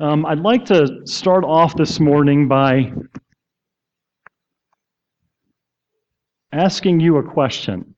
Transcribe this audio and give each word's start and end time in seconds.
Um, 0.00 0.24
I'd 0.24 0.40
like 0.40 0.64
to 0.66 1.02
start 1.04 1.44
off 1.44 1.76
this 1.76 2.00
morning 2.00 2.48
by 2.48 2.90
asking 6.52 7.00
you 7.00 7.18
a 7.18 7.22
question. 7.22 7.94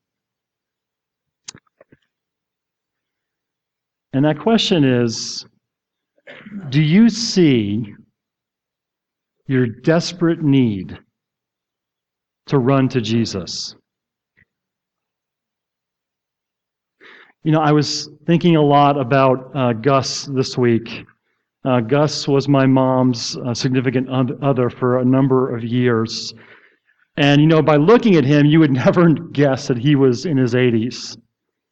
And 4.13 4.25
that 4.25 4.41
question 4.41 4.83
is 4.83 5.47
Do 6.71 6.83
you 6.83 7.09
see 7.09 7.95
your 9.47 9.69
desperate 9.69 10.43
need 10.43 10.99
to 12.47 12.59
run 12.59 12.89
to 12.89 13.01
Jesus? 13.01 13.77
You 17.45 17.53
know, 17.53 17.61
I 17.61 17.71
was 17.71 18.11
thinking 18.27 18.57
a 18.57 18.63
lot 18.63 19.01
about 19.01 19.53
uh, 19.55 19.73
Gus 19.75 20.25
this 20.25 20.59
week 20.59 21.05
uh, 21.65 21.81
Gus 21.81 22.27
was 22.27 22.49
my 22.49 22.67
mom's 22.67 23.37
uh, 23.37 23.55
significant 23.55 24.09
other 24.43 24.69
for 24.69 24.99
a 24.99 25.05
number 25.05 25.55
of 25.55 25.63
years. 25.63 26.35
And, 27.17 27.41
you 27.41 27.47
know, 27.47 27.63
by 27.63 27.77
looking 27.77 28.17
at 28.17 28.25
him, 28.25 28.47
you 28.47 28.59
would 28.61 28.73
never 28.85 29.13
guess 29.13 29.69
that 29.69 29.79
he 29.79 29.95
was 29.95 30.27
in 30.27 30.37
his 30.37 30.55
80s. 30.55 31.17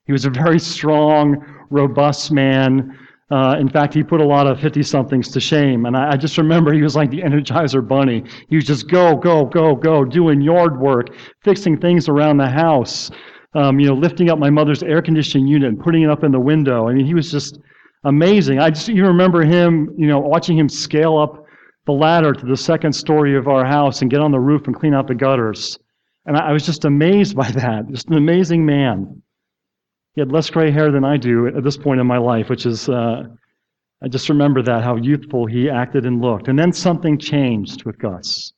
He 0.07 0.13
was 0.13 0.25
a 0.25 0.31
very 0.31 0.59
strong, 0.59 1.45
robust 1.71 2.33
man. 2.33 2.97
Uh, 3.31 3.57
in 3.61 3.69
fact, 3.69 3.95
he 3.95 4.03
put 4.03 4.21
a 4.21 4.25
lot 4.25 4.47
of 4.47 4.61
50 4.61 4.83
somethings 4.83 5.29
to 5.31 5.41
shame. 5.41 5.87
And 5.87 5.97
I, 5.97 6.13
I, 6.13 6.17
just 6.17 6.37
remember 6.37 6.73
he 6.73 6.83
was 6.83 6.97
like 6.97 7.11
the 7.11 7.23
Energizer 7.23 7.87
Bunny. 7.87 8.25
He 8.49 8.57
was 8.57 8.65
just 8.65 8.89
go, 8.89 9.15
go, 9.15 9.45
go, 9.45 9.77
go, 9.77 10.05
doing 10.05 10.41
yard 10.41 10.81
work, 10.81 11.11
fixing 11.45 11.79
things 11.79 12.09
around 12.09 12.39
the 12.39 12.49
house, 12.49 13.09
um, 13.55 13.79
you 13.79 13.87
know, 13.87 13.95
lifting 13.95 14.31
up 14.31 14.39
my 14.41 14.51
mother's 14.51 14.83
air 14.83 15.01
conditioning 15.01 15.47
unit 15.47 15.69
and 15.69 15.79
putting 15.79 16.03
it 16.03 16.11
up 16.11 16.25
in 16.25 16.33
the 16.33 16.41
window. 16.41 16.89
I 16.89 16.93
mean, 16.93 17.07
he 17.07 17.15
was 17.15 17.31
just 17.31 17.61
amazing. 18.05 18.59
I 18.59 18.71
just 18.71 18.89
even 18.89 19.05
remember 19.05 19.43
him, 19.43 19.95
you 19.97 20.07
know, 20.07 20.19
watching 20.19 20.59
him 20.59 20.69
scale 20.69 21.19
up 21.19 21.45
the 21.87 21.93
ladder 21.93 22.33
to 22.33 22.47
the 22.47 22.57
second 22.57 22.93
story 22.93 23.37
of 23.37 23.49
our 23.49 23.65
house 23.65 24.03
and 24.03 24.11
get 24.11 24.21
on 24.21 24.31
the 24.31 24.41
roof 24.41 24.67
and 24.67 24.77
clean 24.77 24.95
out 24.95 25.07
the 25.07 25.15
gutters. 25.15 25.79
And 26.27 26.37
I, 26.37 26.53
was 26.53 26.65
just 26.65 26.85
amazed 26.85 27.35
by 27.37 27.51
that. 27.51 27.89
Just 27.91 28.09
an 28.09 28.17
amazing 28.17 28.65
man. 28.65 29.23
He 30.15 30.21
had 30.21 30.33
less 30.33 30.51
gray 30.51 30.71
hair 30.71 30.91
than 30.91 31.05
I 31.05 31.17
do 31.17 31.47
at 31.47 31.65
this 31.65 31.77
point 31.77 32.01
in 32.01 32.07
my 32.07 32.19
life, 32.19 32.49
which 32.49 32.67
is, 32.67 32.89
uh, 32.89 33.23
I 34.03 34.09
just 34.09 34.29
remember 34.29 34.63
that, 34.63 34.83
how 34.83 34.97
youthful 34.97 35.47
he 35.47 35.71
acted 35.71 36.05
and 36.05 36.21
looked. 36.21 36.49
And 36.49 36.59
then 36.59 36.73
something 36.73 37.19
changed 37.19 37.85
with 37.85 37.99
Gus. 37.99 38.53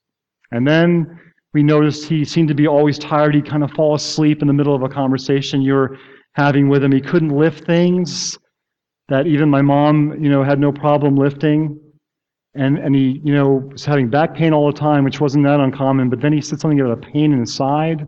And 0.50 0.66
then 0.66 1.20
we 1.54 1.62
noticed 1.62 2.08
he 2.08 2.24
seemed 2.24 2.48
to 2.48 2.54
be 2.54 2.66
always 2.66 2.98
tired. 2.98 3.34
He'd 3.34 3.48
kind 3.48 3.62
of 3.62 3.70
fall 3.72 3.94
asleep 3.94 4.42
in 4.42 4.48
the 4.48 4.54
middle 4.54 4.74
of 4.74 4.82
a 4.82 4.88
conversation 4.88 5.62
you 5.62 5.74
were 5.74 5.98
having 6.34 6.68
with 6.68 6.82
him. 6.82 6.92
He 6.92 7.00
couldn't 7.00 7.30
lift 7.30 7.64
things 7.64 8.38
that 9.12 9.26
even 9.26 9.50
my 9.50 9.60
mom, 9.60 10.16
you 10.24 10.30
know, 10.30 10.42
had 10.42 10.58
no 10.58 10.72
problem 10.72 11.16
lifting. 11.16 11.78
And, 12.54 12.78
and 12.78 12.94
he, 12.94 13.20
you 13.22 13.34
know, 13.34 13.68
was 13.70 13.84
having 13.84 14.08
back 14.08 14.34
pain 14.34 14.54
all 14.54 14.72
the 14.72 14.78
time, 14.78 15.04
which 15.04 15.20
wasn't 15.20 15.44
that 15.44 15.60
uncommon. 15.60 16.08
But 16.08 16.22
then 16.22 16.32
he 16.32 16.40
said 16.40 16.60
something 16.60 16.80
about 16.80 16.96
a 16.96 17.10
pain 17.12 17.34
in 17.34 17.40
his 17.40 17.54
side. 17.54 18.06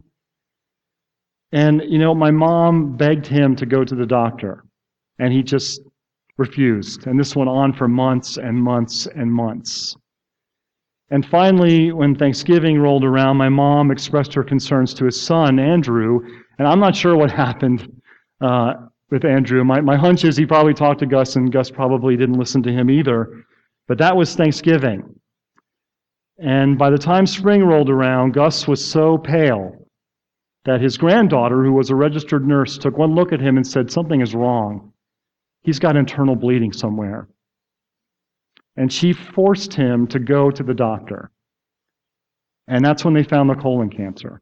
And, 1.53 1.83
you 1.87 1.99
know, 1.99 2.15
my 2.15 2.31
mom 2.31 2.97
begged 2.97 3.27
him 3.27 3.55
to 3.57 3.67
go 3.67 3.85
to 3.85 3.95
the 3.95 4.07
doctor. 4.07 4.65
And 5.19 5.31
he 5.31 5.43
just 5.43 5.83
refused. 6.39 7.07
And 7.07 7.21
this 7.21 7.37
went 7.37 7.51
on 7.51 7.75
for 7.75 7.87
months 7.87 8.39
and 8.39 8.57
months 8.57 9.07
and 9.07 9.31
months. 9.31 9.95
And 11.11 11.27
finally, 11.27 11.93
when 11.93 12.15
Thanksgiving 12.15 12.79
rolled 12.79 13.05
around, 13.05 13.37
my 13.37 13.51
mom 13.51 13.91
expressed 13.91 14.33
her 14.33 14.43
concerns 14.43 14.95
to 14.95 15.05
his 15.05 15.21
son, 15.21 15.59
Andrew. 15.59 16.21
And 16.59 16.67
I'm 16.67 16.81
not 16.81 16.97
sure 16.97 17.15
what 17.15 17.31
happened. 17.45 18.01
Uh, 18.41 18.87
with 19.15 19.25
Andrew. 19.25 19.65
My, 19.65 19.81
my 19.81 19.97
hunch 19.97 20.25
is 20.25 20.37
he 20.37 20.45
probably 20.45 20.75
talked 20.75 20.99
to 20.99 21.07
Gus, 21.07 21.37
and 21.37 21.51
Gus 21.51 21.71
probably 21.71 22.17
didn't 22.17 22.39
listen 22.39 22.63
to 22.65 22.73
him 22.73 22.91
either. 22.91 23.47
But 23.87 23.99
that 23.99 24.17
was 24.17 24.35
Thanksgiving. 24.35 25.19
And 26.39 26.77
by 26.77 26.91
the 26.91 26.99
time 26.99 27.27
spring 27.27 27.65
rolled 27.65 27.89
around, 27.89 28.35
Gus 28.35 28.67
was 28.67 28.85
so 28.85 29.17
pale 29.17 29.87
that 30.65 30.81
his 30.81 30.99
granddaughter, 30.99 31.63
who 31.63 31.73
was 31.73 31.91
a 31.91 31.95
registered 31.95 32.47
nurse, 32.47 32.77
took 32.77 32.99
one 32.99 33.15
look 33.15 33.33
at 33.33 33.41
him 33.41 33.57
and 33.57 33.67
said, 33.67 33.91
Something 33.91 34.21
is 34.21 34.35
wrong. 34.35 34.93
He's 35.63 35.79
got 35.79 35.97
internal 35.97 36.35
bleeding 36.35 36.73
somewhere. 36.73 37.29
And 38.77 38.93
she 38.93 39.13
forced 39.13 39.73
him 39.73 40.09
to 40.09 40.19
go 40.19 40.51
to 40.51 40.63
the 40.65 40.75
doctor. 40.75 41.31
And 42.67 42.85
that's 42.85 43.05
when 43.05 43.15
they 43.15 43.23
found 43.23 43.49
the 43.49 43.55
colon 43.55 43.91
cancer. 43.91 44.41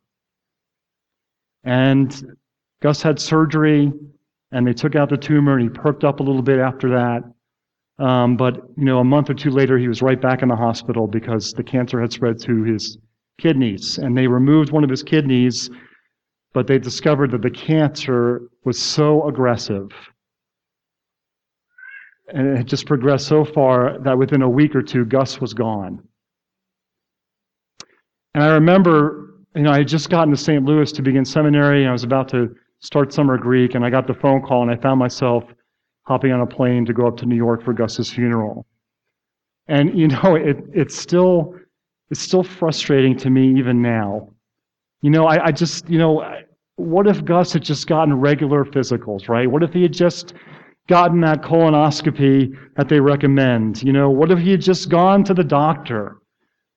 And 1.62 2.36
Gus 2.80 3.02
had 3.02 3.20
surgery 3.20 3.92
and 4.52 4.66
they 4.66 4.72
took 4.72 4.94
out 4.94 5.08
the 5.08 5.16
tumor 5.16 5.54
and 5.54 5.62
he 5.62 5.68
perked 5.68 6.04
up 6.04 6.20
a 6.20 6.22
little 6.22 6.42
bit 6.42 6.58
after 6.58 6.90
that. 6.90 7.22
Um, 8.04 8.36
but 8.36 8.56
you 8.76 8.84
know, 8.84 8.98
a 8.98 9.04
month 9.04 9.30
or 9.30 9.34
two 9.34 9.50
later, 9.50 9.78
he 9.78 9.88
was 9.88 10.02
right 10.02 10.20
back 10.20 10.42
in 10.42 10.48
the 10.48 10.56
hospital 10.56 11.06
because 11.06 11.52
the 11.52 11.62
cancer 11.62 12.00
had 12.00 12.12
spread 12.12 12.38
to 12.40 12.62
his 12.64 12.98
kidneys, 13.38 13.98
and 13.98 14.16
they 14.16 14.26
removed 14.26 14.70
one 14.70 14.84
of 14.84 14.90
his 14.90 15.02
kidneys, 15.02 15.70
but 16.52 16.66
they 16.66 16.78
discovered 16.78 17.30
that 17.32 17.42
the 17.42 17.50
cancer 17.50 18.42
was 18.64 18.80
so 18.80 19.26
aggressive 19.28 19.90
and 22.32 22.48
it 22.48 22.56
had 22.56 22.66
just 22.66 22.86
progressed 22.86 23.26
so 23.26 23.44
far 23.44 23.98
that 24.00 24.16
within 24.16 24.42
a 24.42 24.48
week 24.48 24.74
or 24.74 24.82
two, 24.82 25.04
Gus 25.04 25.40
was 25.40 25.52
gone. 25.52 26.02
And 28.34 28.42
I 28.42 28.54
remember, 28.54 29.34
you 29.54 29.62
know, 29.62 29.70
I 29.70 29.78
had 29.78 29.88
just 29.88 30.08
gotten 30.08 30.30
to 30.30 30.36
St. 30.36 30.64
Louis 30.64 30.90
to 30.92 31.02
begin 31.02 31.24
seminary, 31.24 31.82
and 31.82 31.90
I 31.90 31.92
was 31.92 32.04
about 32.04 32.28
to 32.30 32.54
start 32.82 33.12
summer 33.12 33.38
Greek, 33.38 33.74
and 33.74 33.84
I 33.84 33.90
got 33.90 34.06
the 34.06 34.14
phone 34.14 34.42
call, 34.42 34.62
and 34.62 34.70
I 34.70 34.76
found 34.76 34.98
myself 34.98 35.44
hopping 36.02 36.32
on 36.32 36.40
a 36.40 36.46
plane 36.46 36.84
to 36.86 36.92
go 36.92 37.06
up 37.06 37.16
to 37.18 37.26
New 37.26 37.36
York 37.36 37.64
for 37.64 37.72
Gus's 37.72 38.10
funeral. 38.12 38.66
And 39.68 39.96
you 39.98 40.08
know, 40.08 40.34
it, 40.34 40.58
it's 40.74 40.96
still 40.96 41.54
it's 42.10 42.20
still 42.20 42.42
frustrating 42.42 43.16
to 43.18 43.30
me 43.30 43.58
even 43.58 43.80
now. 43.80 44.28
You 45.00 45.10
know, 45.10 45.26
I, 45.26 45.46
I 45.46 45.52
just 45.52 45.88
you 45.88 45.98
know, 45.98 46.24
what 46.76 47.06
if 47.06 47.24
Gus 47.24 47.52
had 47.52 47.62
just 47.62 47.86
gotten 47.86 48.14
regular 48.14 48.64
physicals, 48.64 49.28
right? 49.28 49.50
What 49.50 49.62
if 49.62 49.72
he 49.72 49.82
had 49.82 49.92
just 49.92 50.34
gotten 50.88 51.20
that 51.20 51.42
colonoscopy 51.42 52.56
that 52.76 52.88
they 52.88 53.00
recommend? 53.00 53.82
You 53.82 53.92
know, 53.92 54.10
what 54.10 54.30
if 54.30 54.38
he 54.40 54.50
had 54.50 54.60
just 54.60 54.88
gone 54.88 55.24
to 55.24 55.34
the 55.34 55.44
doctor 55.44 56.16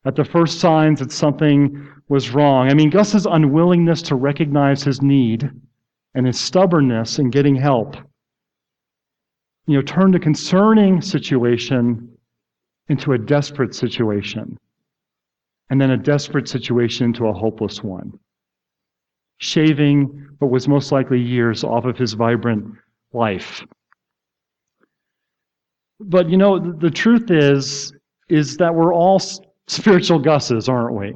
at 0.05 0.15
the 0.15 0.23
first 0.23 0.59
signs 0.59 0.99
that 0.99 1.11
something 1.11 1.87
was 2.07 2.29
wrong? 2.29 2.69
I 2.69 2.75
mean, 2.75 2.91
Gus's 2.91 3.25
unwillingness 3.25 4.03
to 4.03 4.15
recognize 4.15 4.83
his 4.83 5.01
need 5.01 5.49
and 6.15 6.25
his 6.25 6.39
stubbornness 6.39 7.19
in 7.19 7.29
getting 7.29 7.55
help. 7.55 7.95
You 9.67 9.75
know, 9.75 9.81
turned 9.81 10.15
a 10.15 10.19
concerning 10.19 11.01
situation 11.01 12.09
into 12.87 13.13
a 13.13 13.17
desperate 13.17 13.75
situation, 13.75 14.57
and 15.69 15.81
then 15.81 15.91
a 15.91 15.97
desperate 15.97 16.47
situation 16.47 17.07
into 17.07 17.27
a 17.27 17.33
hopeless 17.33 17.83
one, 17.83 18.17
shaving 19.39 20.27
what 20.39 20.51
was 20.51 20.67
most 20.67 20.91
likely 20.91 21.19
years 21.19 21.63
off 21.63 21.85
of 21.85 21.97
his 21.97 22.13
vibrant 22.13 22.75
life. 23.11 23.65
But 25.99 26.29
you 26.29 26.37
know, 26.37 26.59
the 26.59 26.91
truth 26.91 27.31
is, 27.31 27.91
is 28.29 28.57
that 28.57 28.73
we're 28.73 28.93
all 28.93 29.19
spiritual 29.67 30.19
gusses, 30.19 30.69
aren't 30.69 30.95
we? 30.95 31.15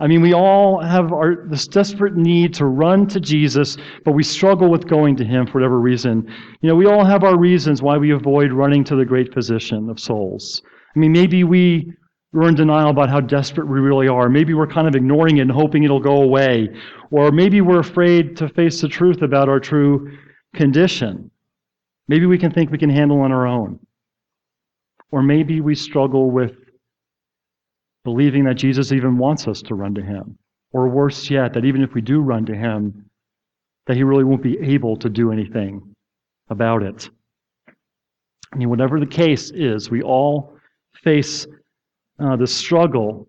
I 0.00 0.06
mean, 0.06 0.22
we 0.22 0.32
all 0.32 0.80
have 0.80 1.12
our, 1.12 1.46
this 1.48 1.68
desperate 1.68 2.16
need 2.16 2.54
to 2.54 2.64
run 2.64 3.06
to 3.08 3.20
Jesus, 3.20 3.76
but 4.04 4.12
we 4.12 4.22
struggle 4.22 4.70
with 4.70 4.88
going 4.88 5.14
to 5.16 5.24
Him 5.24 5.46
for 5.46 5.54
whatever 5.54 5.78
reason. 5.78 6.26
You 6.62 6.70
know, 6.70 6.74
we 6.74 6.86
all 6.86 7.04
have 7.04 7.22
our 7.22 7.38
reasons 7.38 7.82
why 7.82 7.98
we 7.98 8.12
avoid 8.12 8.50
running 8.52 8.82
to 8.84 8.96
the 8.96 9.04
great 9.04 9.32
physician 9.34 9.90
of 9.90 10.00
souls. 10.00 10.62
I 10.96 10.98
mean, 10.98 11.12
maybe 11.12 11.44
we 11.44 11.92
we're 12.32 12.48
in 12.48 12.54
denial 12.54 12.90
about 12.90 13.10
how 13.10 13.20
desperate 13.20 13.66
we 13.66 13.80
really 13.80 14.06
are. 14.06 14.28
Maybe 14.28 14.54
we're 14.54 14.68
kind 14.68 14.86
of 14.86 14.94
ignoring 14.94 15.38
it 15.38 15.42
and 15.42 15.50
hoping 15.50 15.82
it'll 15.82 16.00
go 16.00 16.22
away. 16.22 16.68
Or 17.10 17.32
maybe 17.32 17.60
we're 17.60 17.80
afraid 17.80 18.36
to 18.36 18.48
face 18.48 18.80
the 18.80 18.88
truth 18.88 19.22
about 19.22 19.48
our 19.48 19.58
true 19.58 20.16
condition. 20.54 21.30
Maybe 22.06 22.26
we 22.26 22.38
can 22.38 22.52
think 22.52 22.70
we 22.70 22.78
can 22.78 22.90
handle 22.90 23.20
on 23.20 23.32
our 23.32 23.48
own. 23.48 23.80
Or 25.10 25.22
maybe 25.22 25.60
we 25.60 25.74
struggle 25.74 26.30
with 26.30 26.52
believing 28.04 28.44
that 28.44 28.54
Jesus 28.54 28.92
even 28.92 29.18
wants 29.18 29.46
us 29.46 29.62
to 29.62 29.74
run 29.74 29.94
to 29.94 30.02
him. 30.02 30.38
Or 30.72 30.88
worse 30.88 31.28
yet, 31.30 31.52
that 31.54 31.64
even 31.64 31.82
if 31.82 31.94
we 31.94 32.00
do 32.00 32.20
run 32.20 32.46
to 32.46 32.54
him, 32.54 33.06
that 33.86 33.96
he 33.96 34.04
really 34.04 34.24
won't 34.24 34.42
be 34.42 34.58
able 34.60 34.96
to 34.98 35.08
do 35.08 35.32
anything 35.32 35.94
about 36.48 36.82
it. 36.82 37.10
I 38.52 38.56
mean, 38.56 38.68
whatever 38.68 39.00
the 39.00 39.06
case 39.06 39.50
is, 39.50 39.90
we 39.90 40.02
all 40.02 40.54
face 41.02 41.46
uh, 42.18 42.36
the 42.36 42.46
struggle 42.46 43.28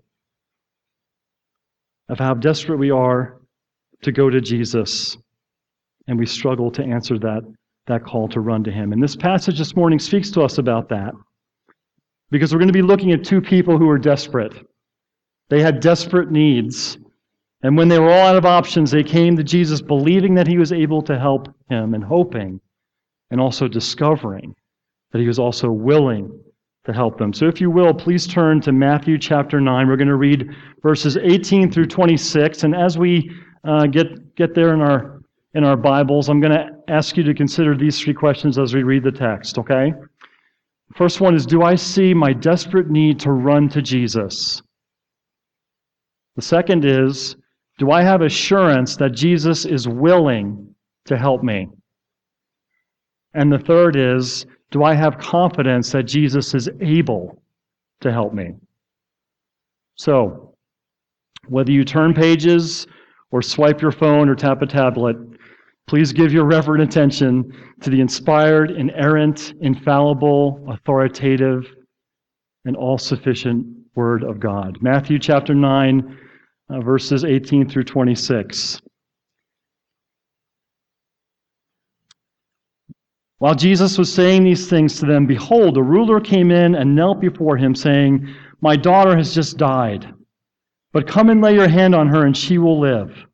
of 2.10 2.20
how 2.20 2.34
desperate 2.34 2.78
we 2.78 2.92
are 2.92 3.40
to 4.02 4.12
go 4.12 4.30
to 4.30 4.42
Jesus, 4.42 5.18
and 6.08 6.18
we 6.18 6.26
struggle 6.26 6.72
to 6.72 6.84
answer 6.84 7.18
that, 7.20 7.42
that 7.88 8.04
call 8.04 8.28
to 8.30 8.40
run 8.40 8.64
to 8.64 8.72
him. 8.72 8.94
And 8.94 9.02
this 9.02 9.16
passage 9.16 9.58
this 9.58 9.76
morning 9.76 10.00
speaks 10.00 10.30
to 10.32 10.42
us 10.42 10.58
about 10.58 10.90
that. 10.90 11.14
Because 12.32 12.54
we're 12.54 12.60
going 12.60 12.70
to 12.70 12.74
be 12.74 12.82
looking 12.82 13.12
at 13.12 13.24
two 13.24 13.42
people 13.42 13.78
who 13.78 13.86
were 13.86 14.00
desperate. 14.00 14.54
They 15.50 15.62
had 15.62 15.82
desperate 15.82 16.32
needs. 16.32 16.98
And 17.62 17.78
when 17.78 17.90
they 17.90 18.00
were 18.00 18.10
all 18.10 18.28
out 18.28 18.38
of 18.38 18.46
options, 18.46 18.90
they 18.90 19.04
came 19.04 19.38
to 19.38 19.44
Jesus 19.44 19.82
believing 19.82 20.34
that 20.36 20.48
he 20.48 20.58
was 20.58 20.72
able 20.72 21.02
to 21.04 21.20
help 21.20 21.54
him 21.70 21.94
and 21.94 22.04
hoping 22.04 22.60
and 23.30 23.40
also 23.40 23.68
discovering 23.68 24.56
that 25.12 25.20
he 25.20 25.28
was 25.28 25.40
also 25.40 25.70
willing 25.70 26.32
to 26.86 26.94
help 26.94 27.18
them. 27.18 27.34
So 27.34 27.48
if 27.48 27.62
you 27.62 27.70
will, 27.70 27.94
please 27.94 28.26
turn 28.26 28.62
to 28.62 28.72
Matthew 28.72 29.18
chapter 29.18 29.62
9. 29.62 29.88
We're 29.88 29.98
going 29.98 30.08
to 30.08 30.16
read 30.16 30.50
verses 30.82 31.18
18 31.18 31.72
through 31.72 31.88
26. 31.88 32.64
And 32.64 32.76
as 32.76 32.98
we 32.98 33.30
uh, 33.64 33.86
get, 33.88 34.36
get 34.36 34.56
there 34.56 34.74
in 34.74 34.82
our, 34.82 35.22
in 35.54 35.64
our 35.64 35.78
Bibles, 35.78 36.30
I'm 36.30 36.40
going 36.40 36.54
to 36.54 36.70
ask 36.88 37.18
you 37.18 37.24
to 37.24 37.34
consider 37.34 37.76
these 37.76 38.00
three 38.00 38.14
questions 38.14 38.58
as 38.58 38.74
we 38.74 38.84
read 38.84 39.04
the 39.04 39.12
text, 39.12 39.60
okay? 39.60 39.94
First 40.96 41.22
one 41.22 41.36
is 41.36 41.46
Do 41.46 41.62
I 41.64 41.76
see 41.76 42.14
my 42.14 42.34
desperate 42.34 42.90
need 42.90 43.20
to 43.22 43.32
run 43.32 43.70
to 43.70 43.82
Jesus? 43.82 44.62
The 46.36 46.42
second 46.42 46.86
is 46.86 47.36
Do 47.78 47.92
I 47.92 48.02
have 48.02 48.22
assurance 48.22 48.96
that 48.98 49.14
Jesus 49.14 49.66
is 49.66 49.88
willing 49.88 50.76
to 51.06 51.18
help 51.18 51.44
me? 51.44 51.68
And 53.34 53.52
the 53.52 53.60
third 53.60 53.96
is 53.96 54.46
Do 54.72 54.84
I 54.84 54.94
have 54.94 55.18
confidence 55.18 55.92
that 55.92 56.04
Jesus 56.04 56.54
is 56.54 56.70
able 56.82 57.42
to 58.02 58.12
help 58.12 58.34
me? 58.34 58.56
So, 59.96 60.56
whether 61.48 61.72
you 61.72 61.84
turn 61.86 62.14
pages 62.14 62.88
or 63.32 63.42
swipe 63.42 63.82
your 63.82 63.92
phone 63.92 64.30
or 64.30 64.36
tap 64.36 64.62
a 64.62 64.66
tablet, 64.66 65.18
please 65.92 66.14
give 66.14 66.32
your 66.32 66.46
reverent 66.46 66.82
attention 66.82 67.54
to 67.82 67.90
the 67.90 68.00
inspired, 68.00 68.72
inerrant, 68.72 69.54
infallible, 69.60 70.66
authoritative, 70.70 71.66
and 72.64 72.78
all 72.78 72.98
sufficient 72.98 73.68
Word 73.94 74.24
of 74.24 74.40
God. 74.40 74.78
Matthew 74.80 75.20
chapter 75.20 75.54
9, 75.54 76.18
uh, 76.70 76.80
verses 76.80 77.26
18 77.26 77.68
through 77.68 77.84
26. 77.84 78.80
While 83.40 83.56
Jesus 83.56 83.98
was 83.98 84.14
saying 84.14 84.46
these 84.46 84.70
things 84.70 84.98
to 85.02 85.06
them, 85.06 85.26
behold, 85.26 85.76
a 85.76 85.84
ruler 85.84 86.22
came 86.22 86.52
in 86.52 86.74
and 86.76 86.96
knelt 86.96 87.20
before 87.20 87.58
him, 87.58 87.76
saying, 87.76 88.34
My 88.62 88.78
daughter 88.78 89.18
has 89.18 89.36
just 89.36 89.58
died, 89.58 90.08
but 90.94 91.06
come 91.06 91.30
and 91.30 91.42
lay 91.42 91.54
your 91.54 91.68
hand 91.68 91.94
on 91.94 92.08
her, 92.08 92.26
and 92.26 92.38
she 92.38 92.58
will 92.60 92.80
live. 92.80 93.26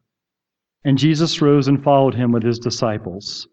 And 0.83 0.97
Jesus 0.97 1.41
rose 1.41 1.67
and 1.67 1.83
followed 1.83 2.15
him 2.15 2.31
with 2.31 2.43
his 2.43 2.59
disciples. 2.59 3.47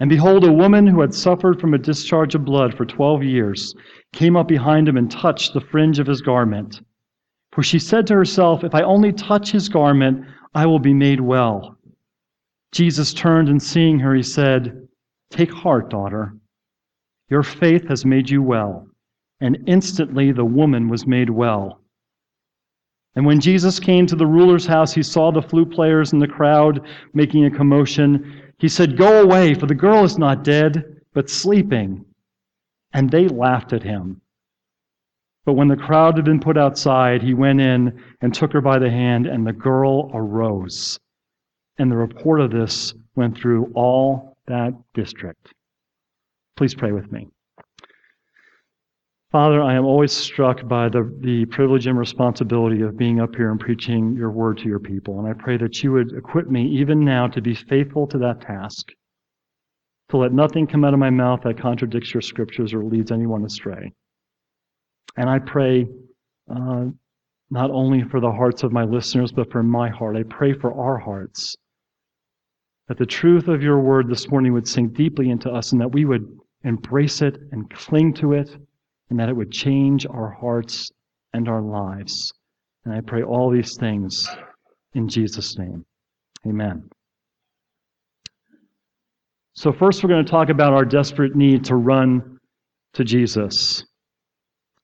And 0.00 0.10
behold, 0.10 0.44
a 0.44 0.52
woman 0.52 0.86
who 0.86 1.00
had 1.00 1.14
suffered 1.14 1.60
from 1.60 1.72
a 1.72 1.78
discharge 1.78 2.34
of 2.34 2.44
blood 2.44 2.74
for 2.74 2.84
twelve 2.84 3.22
years 3.22 3.74
came 4.12 4.36
up 4.36 4.48
behind 4.48 4.88
him 4.88 4.96
and 4.96 5.10
touched 5.10 5.54
the 5.54 5.60
fringe 5.60 5.98
of 5.98 6.06
his 6.06 6.20
garment. 6.20 6.80
For 7.52 7.62
she 7.62 7.78
said 7.78 8.06
to 8.08 8.14
herself, 8.14 8.64
If 8.64 8.74
I 8.74 8.82
only 8.82 9.12
touch 9.12 9.52
his 9.52 9.68
garment, 9.68 10.26
I 10.54 10.66
will 10.66 10.80
be 10.80 10.94
made 10.94 11.20
well. 11.20 11.76
Jesus 12.72 13.14
turned 13.14 13.48
and 13.48 13.62
seeing 13.62 14.00
her, 14.00 14.14
he 14.14 14.22
said, 14.24 14.88
Take 15.30 15.52
heart, 15.52 15.90
daughter. 15.90 16.34
Your 17.30 17.44
faith 17.44 17.86
has 17.88 18.04
made 18.04 18.28
you 18.28 18.42
well. 18.42 18.88
And 19.40 19.58
instantly 19.66 20.32
the 20.32 20.44
woman 20.44 20.88
was 20.88 21.06
made 21.06 21.30
well. 21.30 21.80
And 23.16 23.24
when 23.24 23.40
Jesus 23.40 23.78
came 23.78 24.06
to 24.06 24.16
the 24.16 24.26
ruler's 24.26 24.66
house, 24.66 24.92
he 24.92 25.02
saw 25.02 25.30
the 25.30 25.42
flute 25.42 25.70
players 25.70 26.12
and 26.12 26.20
the 26.20 26.28
crowd 26.28 26.86
making 27.12 27.44
a 27.44 27.50
commotion. 27.50 28.42
He 28.58 28.68
said, 28.68 28.96
Go 28.96 29.22
away, 29.22 29.54
for 29.54 29.66
the 29.66 29.74
girl 29.74 30.04
is 30.04 30.18
not 30.18 30.42
dead, 30.42 31.00
but 31.12 31.30
sleeping. 31.30 32.04
And 32.92 33.10
they 33.10 33.28
laughed 33.28 33.72
at 33.72 33.82
him. 33.82 34.20
But 35.44 35.54
when 35.54 35.68
the 35.68 35.76
crowd 35.76 36.16
had 36.16 36.24
been 36.24 36.40
put 36.40 36.56
outside, 36.56 37.22
he 37.22 37.34
went 37.34 37.60
in 37.60 38.02
and 38.20 38.34
took 38.34 38.52
her 38.52 38.60
by 38.60 38.78
the 38.78 38.90
hand, 38.90 39.26
and 39.26 39.46
the 39.46 39.52
girl 39.52 40.10
arose. 40.14 40.98
And 41.78 41.90
the 41.90 41.96
report 41.96 42.40
of 42.40 42.50
this 42.50 42.94
went 43.14 43.36
through 43.36 43.70
all 43.74 44.36
that 44.46 44.74
district. 44.94 45.52
Please 46.56 46.74
pray 46.74 46.92
with 46.92 47.12
me. 47.12 47.28
Father, 49.34 49.60
I 49.60 49.74
am 49.74 49.84
always 49.84 50.12
struck 50.12 50.68
by 50.68 50.88
the, 50.88 51.12
the 51.18 51.44
privilege 51.46 51.88
and 51.88 51.98
responsibility 51.98 52.82
of 52.82 52.96
being 52.96 53.18
up 53.18 53.34
here 53.34 53.50
and 53.50 53.58
preaching 53.58 54.14
your 54.14 54.30
word 54.30 54.58
to 54.58 54.66
your 54.66 54.78
people. 54.78 55.18
And 55.18 55.26
I 55.26 55.32
pray 55.32 55.56
that 55.56 55.82
you 55.82 55.90
would 55.90 56.12
equip 56.12 56.48
me 56.48 56.64
even 56.68 57.04
now 57.04 57.26
to 57.26 57.40
be 57.42 57.52
faithful 57.52 58.06
to 58.06 58.18
that 58.18 58.42
task, 58.42 58.92
to 60.10 60.18
let 60.18 60.32
nothing 60.32 60.68
come 60.68 60.84
out 60.84 60.94
of 60.94 61.00
my 61.00 61.10
mouth 61.10 61.40
that 61.42 61.58
contradicts 61.58 62.14
your 62.14 62.20
scriptures 62.20 62.72
or 62.72 62.84
leads 62.84 63.10
anyone 63.10 63.44
astray. 63.44 63.92
And 65.16 65.28
I 65.28 65.40
pray 65.40 65.88
uh, 66.48 66.84
not 67.50 67.72
only 67.72 68.04
for 68.04 68.20
the 68.20 68.30
hearts 68.30 68.62
of 68.62 68.70
my 68.70 68.84
listeners, 68.84 69.32
but 69.32 69.50
for 69.50 69.64
my 69.64 69.88
heart. 69.88 70.16
I 70.16 70.22
pray 70.22 70.52
for 70.52 70.72
our 70.80 70.96
hearts 70.96 71.56
that 72.86 72.98
the 72.98 73.06
truth 73.06 73.48
of 73.48 73.64
your 73.64 73.80
word 73.80 74.08
this 74.08 74.30
morning 74.30 74.52
would 74.52 74.68
sink 74.68 74.94
deeply 74.94 75.30
into 75.30 75.50
us 75.50 75.72
and 75.72 75.80
that 75.80 75.90
we 75.90 76.04
would 76.04 76.24
embrace 76.62 77.20
it 77.20 77.36
and 77.50 77.68
cling 77.74 78.14
to 78.14 78.34
it 78.34 78.56
and 79.10 79.18
that 79.18 79.28
it 79.28 79.36
would 79.36 79.50
change 79.50 80.06
our 80.06 80.30
hearts 80.30 80.90
and 81.32 81.48
our 81.48 81.62
lives. 81.62 82.32
And 82.84 82.94
I 82.94 83.00
pray 83.00 83.22
all 83.22 83.50
these 83.50 83.76
things 83.76 84.28
in 84.94 85.08
Jesus' 85.08 85.58
name. 85.58 85.84
Amen. 86.46 86.88
So, 89.54 89.72
first, 89.72 90.02
we're 90.02 90.08
going 90.08 90.24
to 90.24 90.30
talk 90.30 90.48
about 90.48 90.72
our 90.72 90.84
desperate 90.84 91.36
need 91.36 91.64
to 91.66 91.76
run 91.76 92.38
to 92.94 93.04
Jesus. 93.04 93.84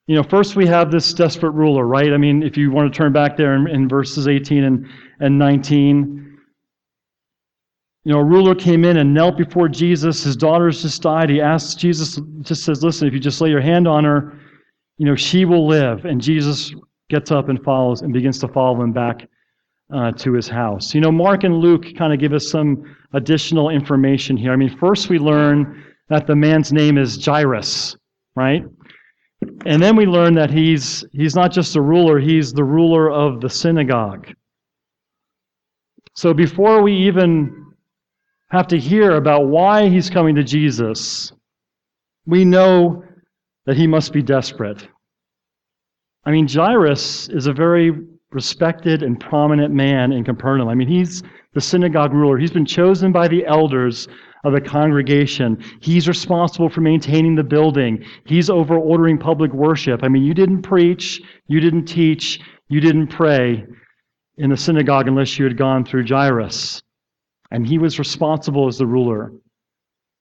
You 0.06 0.16
know, 0.16 0.22
first 0.22 0.56
we 0.56 0.66
have 0.66 0.90
this 0.90 1.12
desperate 1.12 1.52
ruler, 1.52 1.86
right? 1.86 2.12
I 2.12 2.16
mean, 2.16 2.42
if 2.42 2.56
you 2.56 2.70
want 2.70 2.92
to 2.92 2.96
turn 2.96 3.12
back 3.12 3.36
there 3.36 3.54
in, 3.54 3.68
in 3.68 3.88
verses 3.88 4.26
18 4.26 4.64
and, 4.64 4.86
and 5.20 5.38
19, 5.38 6.29
you 8.04 8.12
know, 8.12 8.18
a 8.20 8.24
ruler 8.24 8.54
came 8.54 8.84
in 8.84 8.96
and 8.96 9.12
knelt 9.12 9.36
before 9.36 9.68
Jesus. 9.68 10.24
His 10.24 10.36
daughter's 10.36 10.82
just 10.82 11.02
died. 11.02 11.28
He 11.28 11.40
asks 11.40 11.74
Jesus, 11.74 12.18
just 12.40 12.64
says, 12.64 12.82
listen, 12.82 13.06
if 13.06 13.12
you 13.12 13.20
just 13.20 13.40
lay 13.40 13.50
your 13.50 13.60
hand 13.60 13.86
on 13.86 14.04
her, 14.04 14.38
you 14.96 15.06
know, 15.06 15.16
she 15.16 15.44
will 15.44 15.66
live. 15.66 16.06
And 16.06 16.20
Jesus 16.20 16.74
gets 17.10 17.30
up 17.30 17.48
and 17.48 17.62
follows 17.62 18.02
and 18.02 18.12
begins 18.12 18.38
to 18.40 18.48
follow 18.48 18.80
him 18.80 18.92
back 18.92 19.28
uh, 19.92 20.12
to 20.12 20.32
his 20.32 20.48
house. 20.48 20.94
You 20.94 21.00
know, 21.00 21.12
Mark 21.12 21.44
and 21.44 21.58
Luke 21.58 21.86
kind 21.96 22.12
of 22.12 22.20
give 22.20 22.32
us 22.32 22.48
some 22.48 22.96
additional 23.12 23.70
information 23.70 24.36
here. 24.36 24.52
I 24.52 24.56
mean, 24.56 24.76
first 24.78 25.08
we 25.08 25.18
learn 25.18 25.84
that 26.08 26.26
the 26.26 26.36
man's 26.36 26.72
name 26.72 26.96
is 26.96 27.22
Jairus, 27.24 27.96
right? 28.34 28.64
And 29.66 29.82
then 29.82 29.96
we 29.96 30.06
learn 30.06 30.34
that 30.34 30.50
he's 30.50 31.04
he's 31.12 31.34
not 31.34 31.50
just 31.50 31.76
a 31.76 31.80
ruler, 31.80 32.18
he's 32.18 32.52
the 32.52 32.64
ruler 32.64 33.10
of 33.10 33.40
the 33.40 33.48
synagogue. 33.48 34.28
So 36.14 36.34
before 36.34 36.82
we 36.82 36.94
even 36.94 37.59
have 38.50 38.66
to 38.68 38.78
hear 38.78 39.12
about 39.12 39.46
why 39.46 39.88
he's 39.88 40.10
coming 40.10 40.34
to 40.34 40.44
Jesus, 40.44 41.32
we 42.26 42.44
know 42.44 43.04
that 43.66 43.76
he 43.76 43.86
must 43.86 44.12
be 44.12 44.22
desperate. 44.22 44.86
I 46.24 46.32
mean, 46.32 46.48
Jairus 46.48 47.28
is 47.28 47.46
a 47.46 47.52
very 47.52 47.92
respected 48.32 49.02
and 49.02 49.18
prominent 49.18 49.74
man 49.74 50.12
in 50.12 50.24
Capernaum. 50.24 50.68
I 50.68 50.74
mean, 50.74 50.88
he's 50.88 51.22
the 51.54 51.60
synagogue 51.60 52.12
ruler. 52.12 52.38
He's 52.38 52.52
been 52.52 52.66
chosen 52.66 53.12
by 53.12 53.28
the 53.28 53.44
elders 53.46 54.06
of 54.44 54.52
the 54.52 54.60
congregation. 54.60 55.62
He's 55.80 56.08
responsible 56.08 56.68
for 56.68 56.80
maintaining 56.80 57.34
the 57.34 57.44
building. 57.44 58.04
He's 58.24 58.48
over 58.48 58.76
ordering 58.76 59.18
public 59.18 59.52
worship. 59.52 60.02
I 60.02 60.08
mean, 60.08 60.24
you 60.24 60.34
didn't 60.34 60.62
preach, 60.62 61.20
you 61.46 61.60
didn't 61.60 61.86
teach, 61.86 62.40
you 62.68 62.80
didn't 62.80 63.08
pray 63.08 63.64
in 64.38 64.50
the 64.50 64.56
synagogue 64.56 65.08
unless 65.08 65.38
you 65.38 65.44
had 65.44 65.56
gone 65.56 65.84
through 65.84 66.06
Jairus. 66.06 66.82
And 67.50 67.66
he 67.66 67.78
was 67.78 67.98
responsible 67.98 68.68
as 68.68 68.78
the 68.78 68.86
ruler 68.86 69.32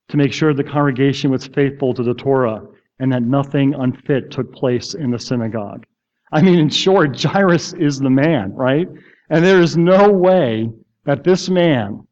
to 0.10 0.18
make 0.18 0.34
sure 0.34 0.54
the 0.54 0.64
congregation 0.64 1.32
was 1.32 1.48
faithful 1.48 1.94
to 1.94 2.04
the 2.04 2.14
Torah 2.14 2.62
and 3.00 3.12
that 3.14 3.24
nothing 3.24 3.74
unfit 3.76 4.32
took 4.32 4.52
place 4.54 4.94
in 4.94 5.12
the 5.12 5.20
synagogue. 5.20 5.86
I 6.32 6.42
mean, 6.42 6.60
in 6.60 6.70
short, 6.70 7.22
Jairus 7.22 7.74
is 7.74 8.00
the 8.00 8.10
man, 8.10 8.54
right? 8.54 8.88
And 9.30 9.44
there 9.44 9.62
is 9.62 9.78
no 9.78 10.12
way 10.12 10.70
that 11.06 11.24
this 11.24 11.50
man 11.50 12.06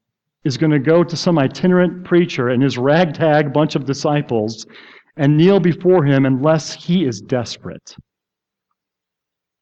is 0.43 0.57
going 0.57 0.71
to 0.71 0.79
go 0.79 1.03
to 1.03 1.17
some 1.17 1.38
itinerant 1.38 2.05
preacher 2.05 2.50
and 2.50 2.63
his 2.63 2.77
ragtag 2.77 3.51
bunch 3.51 3.75
of 3.75 3.86
disciples 3.86 4.65
and 5.17 5.36
kneel 5.36 5.59
before 5.59 6.05
him 6.05 6.25
unless 6.25 6.74
he 6.74 7.05
is 7.05 7.21
desperate. 7.21 7.95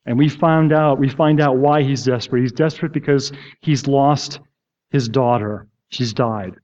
And 0.05 0.17
we 0.17 0.29
found 0.29 0.71
out, 0.71 0.99
we 0.99 1.09
find 1.09 1.41
out 1.41 1.57
why 1.57 1.81
he's 1.81 2.03
desperate. 2.03 2.41
He's 2.41 2.51
desperate 2.51 2.91
because 2.91 3.31
he's 3.61 3.87
lost 3.87 4.39
his 4.95 5.09
daughter. 5.09 5.67
She's 5.89 6.13
died. 6.13 6.55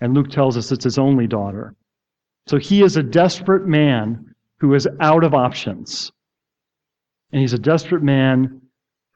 And 0.00 0.14
Luke 0.14 0.30
tells 0.30 0.56
us 0.56 0.72
it's 0.72 0.84
his 0.84 0.98
only 0.98 1.26
daughter. 1.26 1.74
So 2.46 2.56
he 2.56 2.82
is 2.82 2.96
a 2.96 3.02
desperate 3.02 3.66
man 3.66 4.34
who 4.60 4.74
is 4.74 4.88
out 5.00 5.24
of 5.24 5.34
options. 5.34 6.10
And 7.32 7.42
he's 7.42 7.52
a 7.52 7.58
desperate 7.58 8.02
man 8.02 8.62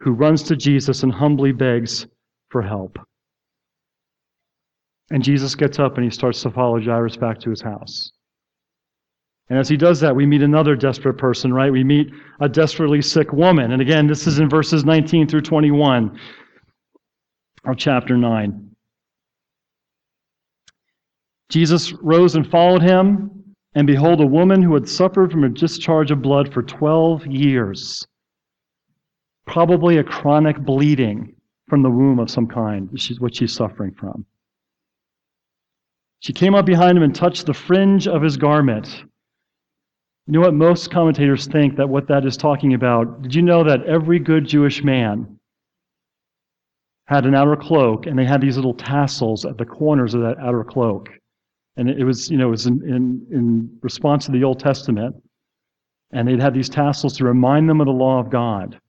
who 0.00 0.12
runs 0.12 0.42
to 0.42 0.56
Jesus 0.56 1.02
and 1.02 1.10
humbly 1.10 1.52
begs 1.52 2.06
for 2.50 2.60
help. 2.60 2.98
And 5.10 5.24
Jesus 5.24 5.54
gets 5.54 5.78
up 5.78 5.96
and 5.96 6.04
he 6.04 6.10
starts 6.10 6.42
to 6.42 6.50
follow 6.50 6.78
Jairus 6.78 7.16
back 7.16 7.40
to 7.40 7.50
his 7.50 7.62
house. 7.62 8.12
And 9.48 9.58
as 9.58 9.70
he 9.70 9.76
does 9.78 10.00
that, 10.00 10.14
we 10.14 10.26
meet 10.26 10.42
another 10.42 10.76
desperate 10.76 11.16
person, 11.16 11.52
right? 11.52 11.72
We 11.72 11.82
meet 11.82 12.10
a 12.40 12.48
desperately 12.48 13.00
sick 13.00 13.32
woman. 13.32 13.72
And 13.72 13.80
again, 13.80 14.06
this 14.06 14.26
is 14.26 14.38
in 14.38 14.50
verses 14.50 14.84
19 14.84 15.28
through 15.28 15.40
21 15.40 16.18
of 17.64 17.76
chapter 17.76 18.16
9. 18.16 18.70
Jesus 21.50 21.92
rose 21.94 22.36
and 22.36 22.48
followed 22.48 22.82
him, 22.82 23.54
And 23.74 23.86
behold, 23.86 24.20
a 24.20 24.26
woman 24.26 24.62
who 24.62 24.74
had 24.74 24.88
suffered 24.88 25.30
from 25.30 25.44
a 25.44 25.48
discharge 25.48 26.10
of 26.10 26.22
blood 26.22 26.52
for 26.52 26.62
12 26.62 27.26
years, 27.26 28.06
probably 29.46 29.98
a 29.98 30.04
chronic 30.04 30.58
bleeding 30.60 31.34
from 31.68 31.82
the 31.82 31.90
womb 31.90 32.18
of 32.18 32.30
some 32.30 32.46
kind, 32.46 32.90
which 32.92 33.10
is 33.10 33.20
what 33.20 33.34
she's 33.34 33.52
suffering 33.52 33.92
from. 33.92 34.24
She 36.20 36.32
came 36.32 36.54
up 36.54 36.66
behind 36.66 36.96
him 36.96 37.04
and 37.04 37.14
touched 37.14 37.46
the 37.46 37.54
fringe 37.54 38.06
of 38.06 38.22
his 38.22 38.36
garment. 38.36 39.04
You 40.26 40.34
know 40.34 40.40
what 40.40 40.54
most 40.54 40.90
commentators 40.90 41.46
think 41.46 41.76
that 41.76 41.88
what 41.88 42.06
that 42.08 42.24
is 42.24 42.36
talking 42.36 42.74
about? 42.74 43.22
Did 43.22 43.34
you 43.34 43.42
know 43.42 43.64
that 43.64 43.84
every 43.86 44.18
good 44.18 44.46
Jewish 44.46 44.84
man 44.84 45.39
had 47.10 47.26
an 47.26 47.34
outer 47.34 47.56
cloak 47.56 48.06
and 48.06 48.18
they 48.18 48.24
had 48.24 48.40
these 48.40 48.56
little 48.56 48.72
tassels 48.72 49.44
at 49.44 49.58
the 49.58 49.66
corners 49.66 50.14
of 50.14 50.22
that 50.22 50.38
outer 50.38 50.64
cloak? 50.64 51.10
And 51.76 51.90
it 51.90 52.04
was, 52.04 52.30
you 52.30 52.38
know, 52.38 52.48
it 52.48 52.50
was 52.50 52.66
in, 52.66 52.82
in, 52.82 53.26
in 53.30 53.78
response 53.82 54.26
to 54.26 54.32
the 54.32 54.44
Old 54.44 54.60
Testament. 54.60 55.16
And 56.12 56.26
they'd 56.26 56.40
have 56.40 56.54
these 56.54 56.68
tassels 56.68 57.16
to 57.18 57.24
remind 57.24 57.68
them 57.68 57.80
of 57.80 57.86
the 57.86 57.92
law 57.92 58.18
of 58.18 58.30
God. 58.30 58.80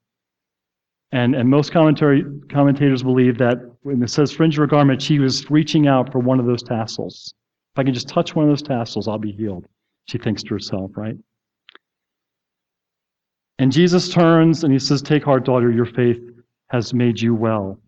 And, 1.12 1.36
and 1.36 1.50
most 1.50 1.72
commentary, 1.72 2.24
commentators 2.50 3.04
believe 3.04 3.38
that 3.40 3.58
when 3.82 4.02
it 4.02 4.10
says 4.10 4.32
fringe 4.32 4.56
of 4.56 4.62
her 4.62 4.68
garment, 4.68 5.02
she 5.02 5.20
was 5.20 5.50
reaching 5.52 5.88
out 5.88 6.12
for 6.12 6.20
one 6.20 6.40
of 6.40 6.46
those 6.46 6.64
tassels. 6.64 7.34
If 7.74 7.80
I 7.80 7.84
can 7.84 7.94
just 7.94 8.08
touch 8.08 8.36
one 8.36 8.46
of 8.46 8.52
those 8.52 8.62
tassels, 8.62 9.08
I'll 9.08 9.18
be 9.18 9.32
healed, 9.32 9.66
she 10.08 10.18
thinks 10.18 10.44
to 10.44 10.54
herself, 10.54 10.92
right? 10.96 11.18
And 13.60 13.72
Jesus 13.72 14.10
turns 14.10 14.64
and 14.64 14.74
he 14.74 14.80
says, 14.80 15.02
Take 15.02 15.24
heart, 15.24 15.46
daughter, 15.46 15.72
your 15.72 15.86
faith 15.86 16.20
has 16.70 16.94
made 16.94 17.20
you 17.20 17.36
well. 17.36 17.80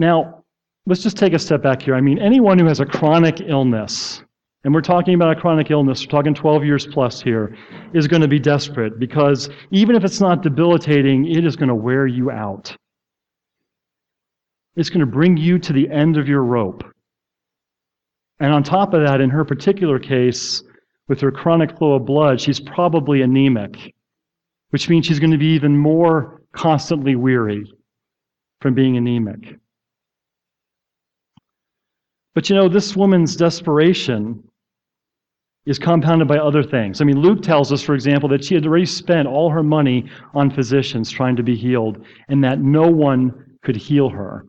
Now, 0.00 0.44
let's 0.86 1.02
just 1.02 1.18
take 1.18 1.34
a 1.34 1.38
step 1.38 1.62
back 1.62 1.82
here. 1.82 1.94
I 1.94 2.00
mean, 2.00 2.18
anyone 2.18 2.58
who 2.58 2.64
has 2.64 2.80
a 2.80 2.86
chronic 2.86 3.42
illness, 3.42 4.22
and 4.64 4.72
we're 4.72 4.80
talking 4.80 5.12
about 5.12 5.36
a 5.36 5.38
chronic 5.38 5.70
illness, 5.70 6.00
we're 6.00 6.10
talking 6.10 6.32
12 6.32 6.64
years 6.64 6.86
plus 6.86 7.20
here, 7.20 7.54
is 7.92 8.08
going 8.08 8.22
to 8.22 8.28
be 8.28 8.38
desperate 8.38 8.98
because 8.98 9.50
even 9.72 9.94
if 9.94 10.02
it's 10.02 10.18
not 10.18 10.42
debilitating, 10.42 11.26
it 11.26 11.44
is 11.44 11.54
going 11.54 11.68
to 11.68 11.74
wear 11.74 12.06
you 12.06 12.30
out. 12.30 12.74
It's 14.74 14.88
going 14.88 15.00
to 15.00 15.06
bring 15.06 15.36
you 15.36 15.58
to 15.58 15.72
the 15.74 15.90
end 15.90 16.16
of 16.16 16.26
your 16.26 16.44
rope. 16.44 16.82
And 18.38 18.54
on 18.54 18.62
top 18.62 18.94
of 18.94 19.02
that, 19.04 19.20
in 19.20 19.28
her 19.28 19.44
particular 19.44 19.98
case, 19.98 20.62
with 21.08 21.20
her 21.20 21.30
chronic 21.30 21.76
flow 21.76 21.96
of 21.96 22.06
blood, 22.06 22.40
she's 22.40 22.58
probably 22.58 23.20
anemic, 23.20 23.94
which 24.70 24.88
means 24.88 25.04
she's 25.04 25.20
going 25.20 25.32
to 25.32 25.36
be 25.36 25.52
even 25.52 25.76
more 25.76 26.40
constantly 26.52 27.16
weary 27.16 27.70
from 28.62 28.72
being 28.72 28.96
anemic. 28.96 29.59
But 32.34 32.48
you 32.48 32.56
know, 32.56 32.68
this 32.68 32.96
woman's 32.96 33.36
desperation 33.36 34.42
is 35.66 35.78
compounded 35.78 36.26
by 36.26 36.38
other 36.38 36.62
things. 36.62 37.00
I 37.00 37.04
mean, 37.04 37.20
Luke 37.20 37.42
tells 37.42 37.72
us, 37.72 37.82
for 37.82 37.94
example, 37.94 38.28
that 38.30 38.44
she 38.44 38.54
had 38.54 38.66
already 38.66 38.86
spent 38.86 39.28
all 39.28 39.50
her 39.50 39.62
money 39.62 40.08
on 40.34 40.50
physicians 40.50 41.10
trying 41.10 41.36
to 41.36 41.42
be 41.42 41.56
healed, 41.56 42.04
and 42.28 42.42
that 42.44 42.60
no 42.60 42.88
one 42.88 43.56
could 43.62 43.76
heal 43.76 44.08
her. 44.08 44.46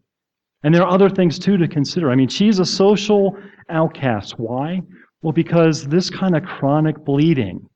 And 0.64 0.74
there 0.74 0.84
are 0.84 0.94
other 0.94 1.10
things, 1.10 1.40
too, 1.40 1.58
to 1.58 1.68
consider. 1.68 2.12
I 2.12 2.16
mean, 2.16 2.30
she's 2.30 2.60
a 2.60 2.66
social 2.66 3.36
outcast. 3.70 4.40
Why? 4.40 4.82
Well, 5.22 5.34
because 5.34 5.88
this 5.88 6.10
kind 6.10 6.36
of 6.36 6.44
chronic 6.44 7.04
bleeding 7.04 7.68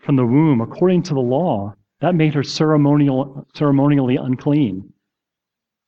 from 0.00 0.16
the 0.16 0.26
womb, 0.26 0.60
according 0.60 1.02
to 1.04 1.14
the 1.14 1.20
law, 1.20 1.74
that 2.00 2.14
made 2.14 2.34
her 2.34 2.42
ceremonial, 2.42 3.46
ceremonially 3.54 4.16
unclean. 4.16 4.92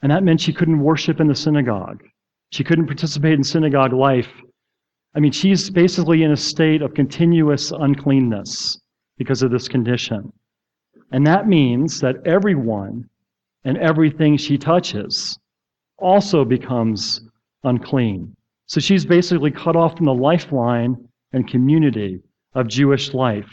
And 0.03 0.13
that 0.13 0.23
meant 0.23 0.41
she 0.41 0.53
couldn't 0.53 0.81
worship 0.81 1.21
in 1.21 1.27
the 1.27 1.35
synagogue. 1.35 2.05
She 2.53 2.65
couldn't 2.65 2.87
participate 2.87 3.35
in 3.35 3.45
synagogue 3.45 3.93
life 3.93 4.33
I 5.17 5.19
mean, 5.19 5.33
she's 5.33 5.71
basically 5.71 6.25
in 6.25 6.33
a 6.33 6.37
state 6.37 6.83
of 6.83 6.93
continuous 6.93 7.71
uncleanness 7.71 8.79
because 9.17 9.43
of 9.43 9.51
this 9.51 9.67
condition. 9.67 10.31
And 11.11 11.27
that 11.27 11.49
means 11.49 12.01
that 12.01 12.17
everyone 12.27 13.09
and 13.65 13.79
everything 13.79 14.37
she 14.37 14.59
touches 14.59 15.39
also 15.99 16.45
becomes 16.45 17.23
unclean. 17.65 18.37
So 18.67 18.79
she's 18.79 19.07
basically 19.07 19.51
cut 19.51 19.75
off 19.75 19.97
from 19.97 20.05
the 20.05 20.13
lifeline 20.13 21.09
and 21.33 21.49
community 21.49 22.21
of 22.55 22.69
Jewish 22.69 23.15
life 23.15 23.51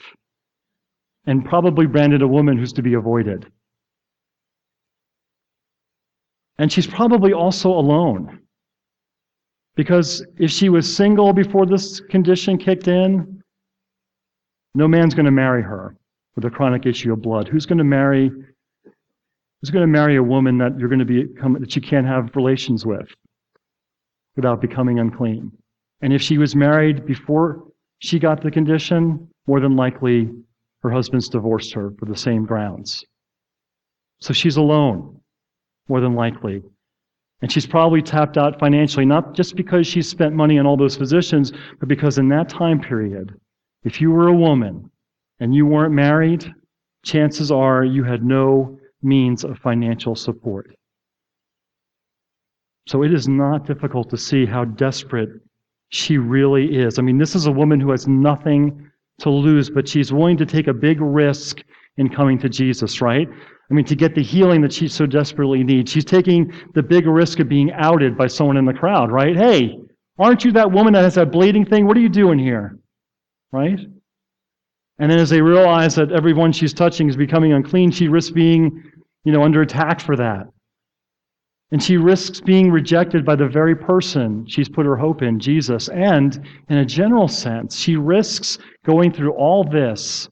and 1.26 1.46
probably 1.46 1.86
branded 1.86 2.22
a 2.22 2.28
woman 2.28 2.58
who's 2.58 2.74
to 2.74 2.82
be 2.82 2.96
avoided. 2.96 3.46
And 6.58 6.70
she's 6.70 6.88
probably 6.88 7.32
also 7.32 7.70
alone. 7.70 8.43
Because 9.76 10.26
if 10.38 10.52
she 10.52 10.70
was 10.70 10.96
single 10.96 11.34
before 11.34 11.66
this 11.66 12.00
condition 12.00 12.58
kicked 12.58 12.88
in, 12.88 13.42
no 14.76 14.88
man's 14.88 15.14
going 15.14 15.26
to 15.26 15.32
marry 15.32 15.64
her 15.64 15.96
with 16.36 16.46
a 16.46 16.50
chronic 16.50 16.86
issue 16.86 17.14
of 17.14 17.22
blood. 17.22 17.48
Who's 17.48 17.66
going 17.66 17.78
to 17.78 17.84
marry? 17.84 18.30
Who's 18.30 19.70
going 19.72 19.84
to 19.84 19.88
marry 19.88 20.16
a 20.18 20.24
woman 20.24 20.58
that 20.58 20.78
you're 20.78 20.90
going 20.90 21.00
to 21.00 21.06
be 21.06 21.24
that 21.60 21.76
you 21.76 21.82
can't 21.82 22.08
have 22.08 22.36
relations 22.36 22.86
with 22.86 23.08
without 24.36 24.62
becoming 24.62 25.00
unclean? 25.00 25.52
And 26.02 26.12
if 26.12 26.22
she 26.22 26.38
was 26.38 26.56
married 26.56 27.06
before 27.06 27.64
she 28.00 28.20
got 28.20 28.42
the 28.42 28.52
condition, 28.52 29.30
more 29.48 29.60
than 29.60 29.76
likely 29.76 30.30
her 30.82 30.92
husband's 30.92 31.30
divorced 31.30 31.74
her 31.74 31.92
for 31.98 32.06
the 32.06 32.18
same 32.18 32.46
grounds. 32.46 33.06
So 34.20 34.34
she's 34.34 34.58
alone, 34.58 35.20
more 35.88 36.02
than 36.02 36.14
likely. 36.14 36.62
And 37.44 37.52
she's 37.52 37.66
probably 37.66 38.02
tapped 38.02 38.38
out 38.38 38.58
financially, 38.58 39.06
not 39.06 39.34
just 39.34 39.58
because 39.58 39.86
she 39.86 40.02
spent 40.02 40.34
money 40.34 40.58
on 40.58 40.66
all 40.66 40.78
those 40.78 40.96
physicians, 40.96 41.52
but 41.78 41.90
because 41.90 42.18
in 42.18 42.30
that 42.30 42.48
time 42.48 42.80
period, 42.80 43.38
if 43.84 44.00
you 44.00 44.12
were 44.12 44.30
a 44.30 44.34
woman 44.34 44.90
and 45.42 45.54
you 45.54 45.66
weren't 45.66 45.94
married, 45.94 46.50
chances 47.04 47.52
are 47.52 47.84
you 47.84 48.02
had 48.02 48.24
no 48.24 48.80
means 49.02 49.44
of 49.44 49.60
financial 49.60 50.16
support. 50.16 50.74
So 52.88 53.04
it 53.04 53.14
is 53.14 53.28
not 53.28 53.68
difficult 53.68 54.10
to 54.12 54.18
see 54.18 54.46
how 54.46 54.64
desperate 54.64 55.30
she 55.90 56.18
really 56.18 56.78
is. 56.78 56.98
I 56.98 57.02
mean, 57.02 57.18
this 57.18 57.36
is 57.36 57.46
a 57.46 57.52
woman 57.52 57.82
who 57.82 57.92
has 57.92 58.08
nothing 58.08 58.90
to 59.20 59.30
lose, 59.30 59.70
but 59.70 59.90
she's 59.90 60.14
willing 60.14 60.38
to 60.38 60.46
take 60.46 60.68
a 60.68 60.74
big 60.74 61.02
risk 61.02 61.62
in 61.98 62.08
coming 62.08 62.40
to 62.40 62.48
Jesus, 62.48 63.02
right? 63.02 63.28
I 63.70 63.74
mean, 63.74 63.86
to 63.86 63.96
get 63.96 64.14
the 64.14 64.24
healing 64.24 64.62
that 64.62 64.74
she 64.74 64.88
so 64.88 65.06
desperately 65.06 65.64
needs. 65.64 65.92
She's 65.92 66.06
taking 66.06 66.54
the 66.74 66.84
big 66.84 67.08
risk 67.08 67.40
of 67.40 67.48
being 67.48 67.72
outed 67.72 68.18
by 68.18 68.28
someone 68.28 68.58
in 68.58 68.66
the 68.66 68.74
crowd, 68.74 69.12
right? 69.12 69.36
Hey, 69.36 69.80
aren't 70.20 70.44
you 70.44 70.52
that 70.54 70.72
woman 70.72 70.94
that 70.94 71.04
has 71.04 71.16
that 71.16 71.32
bleeding 71.32 71.66
thing? 71.66 71.88
What 71.88 71.98
are 71.98 72.02
you 72.02 72.10
doing 72.10 72.38
here? 72.38 72.78
Right? 73.52 73.80
And 75.00 75.12
then 75.12 75.18
as 75.18 75.30
they 75.30 75.42
realize 75.42 75.96
that 75.96 76.12
everyone 76.12 76.52
she's 76.52 76.74
touching 76.74 77.10
is 77.10 77.16
becoming 77.16 77.54
unclean, 77.54 77.92
she 77.92 78.08
risks 78.08 78.32
being, 78.32 78.84
you 79.24 79.32
know, 79.32 79.44
under 79.44 79.62
attack 79.62 80.02
for 80.02 80.16
that. 80.18 80.48
And 81.72 81.82
she 81.82 81.98
risks 81.98 82.40
being 82.40 82.70
rejected 82.70 83.26
by 83.26 83.36
the 83.36 83.48
very 83.48 83.76
person 83.76 84.46
she's 84.48 84.70
put 84.70 84.86
her 84.86 84.96
hope 84.96 85.24
in, 85.24 85.40
Jesus. 85.40 85.90
And 85.90 86.48
in 86.70 86.78
a 86.78 86.86
general 86.86 87.28
sense, 87.28 87.80
she 87.80 87.96
risks 87.96 88.60
going 88.86 89.12
through 89.12 89.34
all 89.34 89.64
this 89.64 90.30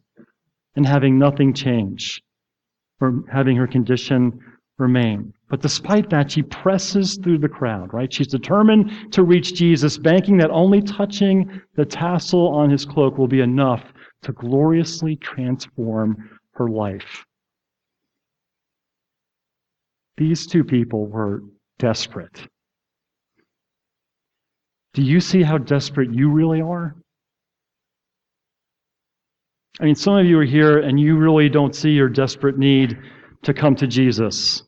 and 0.75 0.85
having 0.85 1.17
nothing 1.17 1.53
change 1.53 2.21
or 3.01 3.23
having 3.31 3.57
her 3.57 3.67
condition 3.67 4.39
remain. 4.77 5.33
But 5.49 5.61
despite 5.61 6.09
that, 6.11 6.31
she 6.31 6.43
presses 6.43 7.17
through 7.17 7.39
the 7.39 7.49
crowd, 7.49 7.93
right? 7.93 8.11
She's 8.11 8.27
determined 8.27 9.11
to 9.11 9.23
reach 9.23 9.53
Jesus, 9.53 9.97
banking 9.97 10.37
that 10.37 10.49
only 10.51 10.81
touching 10.81 11.61
the 11.75 11.85
tassel 11.85 12.47
on 12.49 12.69
his 12.69 12.85
cloak 12.85 13.17
will 13.17 13.27
be 13.27 13.41
enough 13.41 13.83
to 14.23 14.31
gloriously 14.31 15.17
transform 15.17 16.29
her 16.53 16.69
life. 16.69 17.25
These 20.17 20.47
two 20.47 20.63
people 20.63 21.07
were 21.07 21.43
desperate. 21.79 22.47
Do 24.93 25.01
you 25.01 25.19
see 25.19 25.41
how 25.41 25.57
desperate 25.57 26.13
you 26.13 26.29
really 26.29 26.61
are? 26.61 26.95
I 29.81 29.85
mean, 29.85 29.95
some 29.95 30.15
of 30.15 30.25
you 30.27 30.37
are 30.37 30.45
here 30.45 30.77
and 30.77 30.99
you 30.99 31.17
really 31.17 31.49
don't 31.49 31.75
see 31.75 31.89
your 31.89 32.07
desperate 32.07 32.57
need 32.57 32.99
to 33.41 33.53
come 33.53 33.75
to 33.77 33.87
Jesus. 33.87 34.61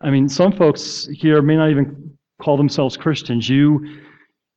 I 0.00 0.08
mean, 0.08 0.26
some 0.26 0.52
folks 0.52 1.06
here 1.12 1.42
may 1.42 1.56
not 1.56 1.68
even 1.68 2.16
call 2.40 2.56
themselves 2.56 2.96
Christians. 2.96 3.46
You, 3.46 4.00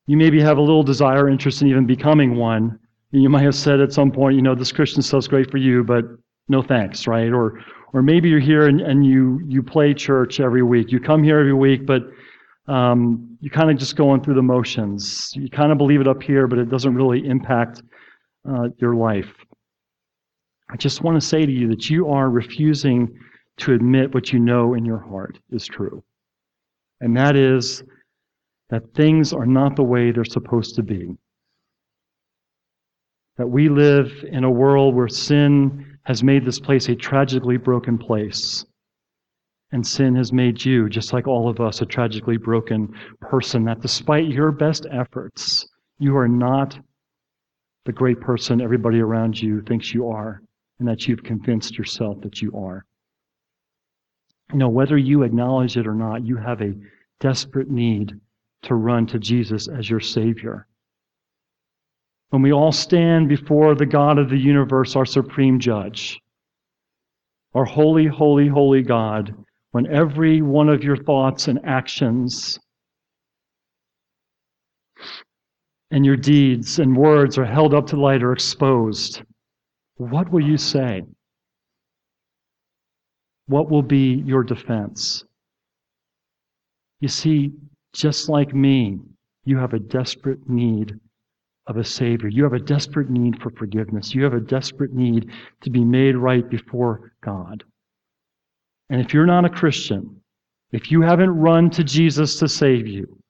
you 0.07 0.15
maybe 0.15 0.39
have 0.39 0.57
a 0.57 0.61
little 0.61 0.83
desire, 0.83 1.27
interest 1.27 1.61
in 1.61 1.67
even 1.67 1.85
becoming 1.85 2.37
one. 2.37 2.79
You 3.11 3.27
might 3.27 3.43
have 3.43 3.55
said 3.55 3.81
at 3.81 3.91
some 3.91 4.11
point, 4.11 4.37
you 4.37 4.41
know, 4.41 4.55
this 4.55 4.71
Christian 4.71 5.01
stuff's 5.01 5.27
great 5.27 5.51
for 5.51 5.57
you, 5.57 5.83
but 5.83 6.05
no 6.47 6.61
thanks, 6.61 7.05
right? 7.05 7.31
Or, 7.31 7.59
or 7.91 8.01
maybe 8.01 8.29
you're 8.29 8.39
here 8.39 8.67
and, 8.67 8.79
and 8.79 9.05
you, 9.05 9.41
you 9.45 9.61
play 9.61 9.93
church 9.93 10.39
every 10.39 10.63
week. 10.63 10.89
You 10.89 11.01
come 11.01 11.21
here 11.21 11.39
every 11.39 11.53
week, 11.53 11.85
but 11.85 12.03
um, 12.69 13.37
you 13.41 13.49
kind 13.49 13.69
of 13.69 13.77
just 13.77 13.97
going 13.97 14.23
through 14.23 14.35
the 14.35 14.41
motions. 14.41 15.33
You 15.35 15.49
kind 15.49 15.73
of 15.73 15.77
believe 15.77 15.99
it 15.99 16.07
up 16.07 16.23
here, 16.23 16.47
but 16.47 16.59
it 16.59 16.69
doesn't 16.69 16.95
really 16.95 17.27
impact 17.27 17.81
uh, 18.49 18.69
your 18.77 18.95
life. 18.95 19.33
I 20.69 20.77
just 20.77 21.03
want 21.03 21.21
to 21.21 21.27
say 21.27 21.45
to 21.45 21.51
you 21.51 21.67
that 21.69 21.89
you 21.89 22.09
are 22.09 22.29
refusing 22.29 23.09
to 23.57 23.73
admit 23.73 24.13
what 24.13 24.33
you 24.33 24.39
know 24.39 24.73
in 24.73 24.85
your 24.85 24.99
heart 24.99 25.37
is 25.51 25.65
true. 25.65 26.03
And 27.01 27.15
that 27.17 27.35
is 27.35 27.83
that 28.69 28.93
things 28.95 29.33
are 29.33 29.45
not 29.45 29.75
the 29.75 29.83
way 29.83 30.11
they're 30.11 30.25
supposed 30.25 30.75
to 30.75 30.83
be. 30.83 31.15
that 33.37 33.47
we 33.47 33.69
live 33.69 34.11
in 34.31 34.43
a 34.43 34.51
world 34.51 34.95
where 34.95 35.07
sin 35.07 35.97
has 36.03 36.23
made 36.23 36.45
this 36.45 36.59
place 36.59 36.89
a 36.89 36.95
tragically 36.95 37.57
broken 37.57 37.97
place. 37.97 38.65
And 39.71 39.85
sin 39.85 40.15
has 40.15 40.31
made 40.31 40.63
you, 40.63 40.87
just 40.87 41.13
like 41.13 41.27
all 41.27 41.49
of 41.49 41.59
us, 41.59 41.81
a 41.81 41.85
tragically 41.85 42.37
broken 42.37 42.93
person. 43.21 43.63
That 43.65 43.81
despite 43.81 44.27
your 44.27 44.51
best 44.51 44.85
efforts, 44.91 45.67
you 45.97 46.15
are 46.15 46.27
not 46.27 46.77
the 47.85 47.91
great 47.91 48.19
person 48.19 48.61
everybody 48.61 48.99
around 48.99 49.39
you 49.39 49.61
thinks 49.61 49.93
you 49.93 50.09
are, 50.09 50.41
and 50.79 50.87
that 50.87 51.07
you've 51.07 51.23
convinced 51.23 51.77
yourself 51.77 52.21
that 52.21 52.41
you 52.41 52.51
are. 52.57 52.85
You 54.51 54.59
know, 54.59 54.69
whether 54.69 54.97
you 54.97 55.23
acknowledge 55.23 55.77
it 55.77 55.87
or 55.87 55.95
not, 55.95 56.25
you 56.25 56.37
have 56.37 56.61
a 56.61 56.75
desperate 57.19 57.69
need 57.69 58.13
to 58.63 58.75
run 58.75 59.05
to 59.07 59.19
Jesus 59.19 59.67
as 59.67 59.89
your 59.89 59.99
Savior. 59.99 60.67
When 62.29 62.41
we 62.41 62.51
all 62.51 62.71
stand 62.71 63.29
before 63.29 63.75
the 63.75 63.85
God 63.85 64.17
of 64.17 64.29
the 64.29 64.37
universe, 64.37 64.95
our 64.95 65.05
supreme 65.05 65.59
judge, 65.59 66.19
our 67.53 67.65
holy, 67.65 68.07
holy, 68.07 68.47
holy 68.47 68.81
God, 68.81 69.35
when 69.71 69.87
every 69.87 70.41
one 70.41 70.69
of 70.69 70.83
your 70.83 70.97
thoughts 70.97 71.47
and 71.47 71.59
actions 71.63 72.59
and 75.93 76.03
your 76.03 76.17
deeds 76.17 76.79
and 76.79 76.97
words 76.97 77.37
are 77.37 77.45
held 77.45 77.75
up 77.75 77.85
to 77.85 77.95
light 77.95 78.23
or 78.23 78.33
exposed, 78.33 79.21
what 79.97 80.31
will 80.31 80.43
you 80.43 80.57
say? 80.57 81.03
What 83.45 83.69
will 83.69 83.83
be 83.83 84.23
your 84.25 84.43
defense? 84.43 85.23
You 86.99 87.09
see, 87.09 87.51
just 87.93 88.27
like 88.27 88.55
me, 88.55 89.01
you 89.45 89.57
have 89.59 89.75
a 89.75 89.79
desperate 89.79 90.49
need 90.49 90.99
of 91.67 91.77
a 91.77 91.83
Savior. 91.83 92.27
You 92.27 92.43
have 92.43 92.53
a 92.53 92.59
desperate 92.59 93.11
need 93.11 93.39
for 93.39 93.51
forgiveness. 93.51 94.15
You 94.15 94.23
have 94.23 94.33
a 94.33 94.39
desperate 94.39 94.93
need 94.93 95.29
to 95.61 95.69
be 95.69 95.83
made 95.83 96.15
right 96.15 96.49
before 96.49 97.11
God. 97.21 97.63
And 98.89 98.99
if 98.99 99.13
you're 99.13 99.27
not 99.27 99.45
a 99.45 99.49
Christian, 99.49 100.21
if 100.71 100.89
you 100.89 101.01
haven't 101.01 101.29
run 101.29 101.69
to 101.69 101.83
Jesus 101.83 102.39
to 102.39 102.47
save 102.47 102.87
you, 102.87 103.22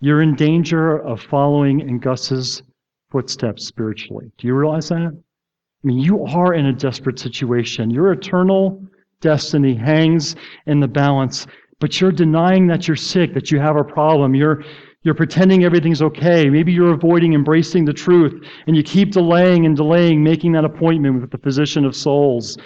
you're 0.00 0.22
in 0.22 0.34
danger 0.34 0.96
of 0.98 1.20
following 1.20 1.80
in 1.80 1.98
Gus's 1.98 2.62
footsteps 3.10 3.66
spiritually. 3.66 4.30
Do 4.38 4.46
you 4.46 4.54
realize 4.54 4.88
that? 4.88 5.12
I 5.12 5.86
mean, 5.86 5.98
you 5.98 6.24
are 6.24 6.54
in 6.54 6.66
a 6.66 6.72
desperate 6.72 7.18
situation. 7.18 7.90
Your 7.90 8.12
eternal 8.12 8.82
destiny 9.20 9.74
hangs 9.74 10.36
in 10.66 10.80
the 10.80 10.88
balance, 10.88 11.46
but 11.80 12.00
you're 12.00 12.12
denying 12.12 12.66
that 12.68 12.88
you're 12.88 12.96
sick, 12.96 13.34
that 13.34 13.50
you 13.50 13.58
have 13.58 13.76
a 13.76 13.84
problem. 13.84 14.34
You're, 14.34 14.64
you're 15.02 15.14
pretending 15.14 15.64
everything's 15.64 16.02
okay. 16.02 16.48
Maybe 16.48 16.72
you're 16.72 16.94
avoiding 16.94 17.34
embracing 17.34 17.84
the 17.84 17.92
truth, 17.92 18.42
and 18.66 18.76
you 18.76 18.82
keep 18.82 19.12
delaying 19.12 19.66
and 19.66 19.76
delaying 19.76 20.22
making 20.22 20.52
that 20.52 20.64
appointment 20.64 21.20
with 21.20 21.30
the 21.30 21.38
physician 21.38 21.84
of 21.84 21.96
souls. 21.96 22.56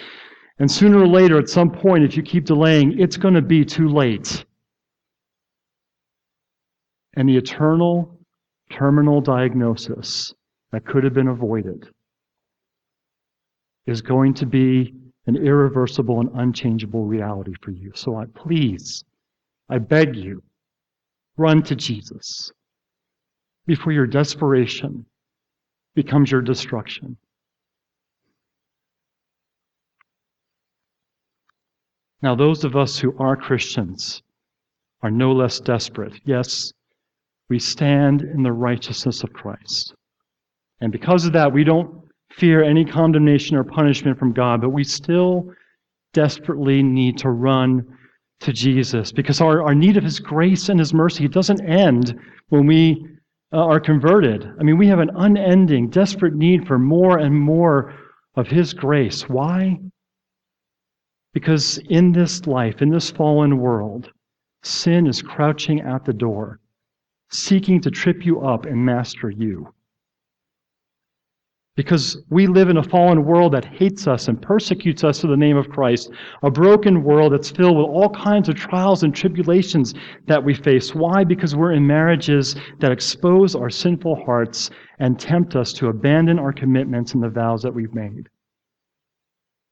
And 0.59 0.71
sooner 0.71 0.99
or 0.99 1.07
later, 1.07 1.37
at 1.37 1.49
some 1.49 1.69
point, 1.69 2.05
if 2.05 2.15
you 2.15 2.23
keep 2.23 2.45
delaying, 2.45 2.97
it's 2.99 3.17
going 3.17 3.33
to 3.33 3.41
be 3.41 3.65
too 3.65 3.89
late. 3.89 4.45
And 7.15 7.29
the 7.29 7.37
eternal 7.37 8.19
terminal 8.71 9.21
diagnosis 9.21 10.33
that 10.71 10.85
could 10.85 11.03
have 11.03 11.13
been 11.13 11.27
avoided 11.27 11.87
is 13.85 14.01
going 14.01 14.33
to 14.33 14.45
be 14.45 14.93
an 15.27 15.35
irreversible 15.35 16.19
and 16.19 16.29
unchangeable 16.35 17.05
reality 17.05 17.53
for 17.61 17.71
you. 17.71 17.91
So 17.95 18.17
I 18.17 18.25
please, 18.25 19.03
I 19.69 19.77
beg 19.77 20.15
you, 20.15 20.43
run 21.37 21.63
to 21.63 21.75
Jesus 21.75 22.51
before 23.65 23.93
your 23.93 24.07
desperation 24.07 25.05
becomes 25.95 26.31
your 26.31 26.41
destruction. 26.41 27.17
Now, 32.21 32.35
those 32.35 32.63
of 32.63 32.75
us 32.75 32.97
who 32.97 33.15
are 33.19 33.35
Christians 33.35 34.21
are 35.01 35.11
no 35.11 35.31
less 35.31 35.59
desperate. 35.59 36.13
Yes, 36.25 36.73
we 37.49 37.59
stand 37.59 38.21
in 38.21 38.43
the 38.43 38.51
righteousness 38.51 39.23
of 39.23 39.33
Christ. 39.33 39.93
And 40.81 40.91
because 40.91 41.25
of 41.25 41.33
that, 41.33 41.53
we 41.53 41.63
don't 41.63 42.03
fear 42.31 42.63
any 42.63 42.83
condemnation 42.83 43.55
or 43.55 43.63
punishment 43.63 44.17
from 44.17 44.33
God, 44.33 44.61
but 44.61 44.69
we 44.69 44.83
still 44.83 45.51
desperately 46.13 46.81
need 46.81 47.17
to 47.19 47.29
run 47.29 47.85
to 48.41 48.51
Jesus 48.51 49.11
because 49.11 49.41
our, 49.41 49.63
our 49.63 49.75
need 49.75 49.97
of 49.97 50.03
His 50.03 50.19
grace 50.19 50.69
and 50.69 50.79
His 50.79 50.93
mercy 50.93 51.27
doesn't 51.27 51.61
end 51.65 52.19
when 52.49 52.65
we 52.65 53.05
uh, 53.53 53.57
are 53.57 53.79
converted. 53.79 54.49
I 54.59 54.63
mean, 54.63 54.77
we 54.77 54.87
have 54.87 54.99
an 54.99 55.11
unending, 55.15 55.89
desperate 55.89 56.35
need 56.35 56.67
for 56.67 56.77
more 56.77 57.19
and 57.19 57.33
more 57.33 57.93
of 58.35 58.47
His 58.47 58.73
grace. 58.73 59.29
Why? 59.29 59.79
Because 61.33 61.77
in 61.89 62.11
this 62.11 62.47
life, 62.47 62.81
in 62.81 62.89
this 62.89 63.11
fallen 63.11 63.57
world, 63.57 64.09
sin 64.63 65.07
is 65.07 65.21
crouching 65.21 65.81
at 65.81 66.05
the 66.05 66.13
door, 66.13 66.59
seeking 67.37 67.81
to 67.81 67.91
trip 67.91 68.25
you 68.25 68.41
up 68.41 68.65
and 68.65 68.85
master 68.85 69.29
you. 69.29 69.73
Because 71.75 72.23
we 72.29 72.47
live 72.47 72.69
in 72.69 72.77
a 72.77 72.83
fallen 72.83 73.25
world 73.25 73.53
that 73.53 73.65
hates 73.65 74.07
us 74.07 74.29
and 74.29 74.41
persecutes 74.41 75.03
us 75.03 75.19
for 75.19 75.27
the 75.27 75.35
name 75.35 75.57
of 75.57 75.69
Christ, 75.69 76.09
a 76.41 76.49
broken 76.49 77.03
world 77.03 77.33
that's 77.33 77.51
filled 77.51 77.75
with 77.75 77.87
all 77.87 78.09
kinds 78.09 78.47
of 78.47 78.55
trials 78.55 79.03
and 79.03 79.13
tribulations 79.13 79.93
that 80.27 80.41
we 80.41 80.53
face. 80.53 80.95
Why? 80.95 81.25
Because 81.25 81.53
we're 81.53 81.73
in 81.73 81.85
marriages 81.85 82.55
that 82.79 82.93
expose 82.93 83.55
our 83.55 83.69
sinful 83.69 84.23
hearts 84.23 84.69
and 84.99 85.19
tempt 85.19 85.57
us 85.57 85.73
to 85.73 85.89
abandon 85.89 86.39
our 86.39 86.53
commitments 86.53 87.13
and 87.13 87.21
the 87.21 87.29
vows 87.29 87.61
that 87.63 87.73
we've 87.73 87.93
made. 87.93 88.29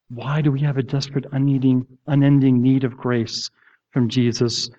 Why 0.10 0.42
do 0.42 0.52
we 0.52 0.60
have 0.60 0.78
a 0.78 0.84
desperate, 0.84 1.26
unneeding, 1.32 1.88
unending 2.08 2.62
need 2.62 2.84
of 2.84 2.98
grace 2.98 3.50
from 3.92 4.10
Jesus? 4.10 4.70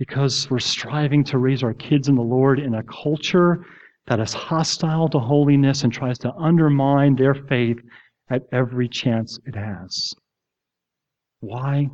Because 0.00 0.50
we're 0.50 0.58
striving 0.60 1.22
to 1.24 1.36
raise 1.36 1.62
our 1.62 1.74
kids 1.74 2.08
in 2.08 2.14
the 2.14 2.22
Lord 2.22 2.58
in 2.58 2.74
a 2.74 2.82
culture 2.82 3.66
that 4.06 4.18
is 4.18 4.32
hostile 4.32 5.08
to 5.10 5.18
holiness 5.18 5.84
and 5.84 5.92
tries 5.92 6.18
to 6.20 6.32
undermine 6.34 7.14
their 7.14 7.34
faith 7.34 7.76
at 8.30 8.42
every 8.50 8.88
chance 8.88 9.38
it 9.44 9.54
has. 9.54 10.14
Why? 11.40 11.90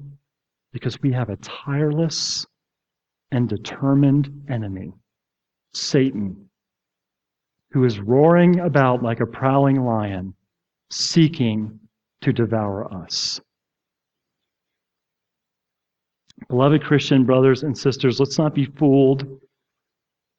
Because 0.73 1.03
we 1.03 1.11
have 1.12 1.31
a 1.31 1.37
tireless 1.38 2.47
and 3.33 3.49
determined 3.49 4.31
enemy, 4.49 4.92
Satan, 5.75 6.49
who 7.73 7.85
is 7.85 7.99
roaring 7.99 8.61
about 8.61 9.03
like 9.03 9.19
a 9.19 9.27
prowling 9.27 9.85
lion, 9.85 10.33
seeking 10.92 11.81
to 12.21 12.33
devour 12.33 12.92
us. 13.03 13.40
Beloved 16.49 16.85
Christian 16.85 17.25
brothers 17.25 17.62
and 17.62 17.77
sisters, 17.77 18.20
let's 18.20 18.38
not 18.38 18.55
be 18.55 18.66
fooled 18.66 19.40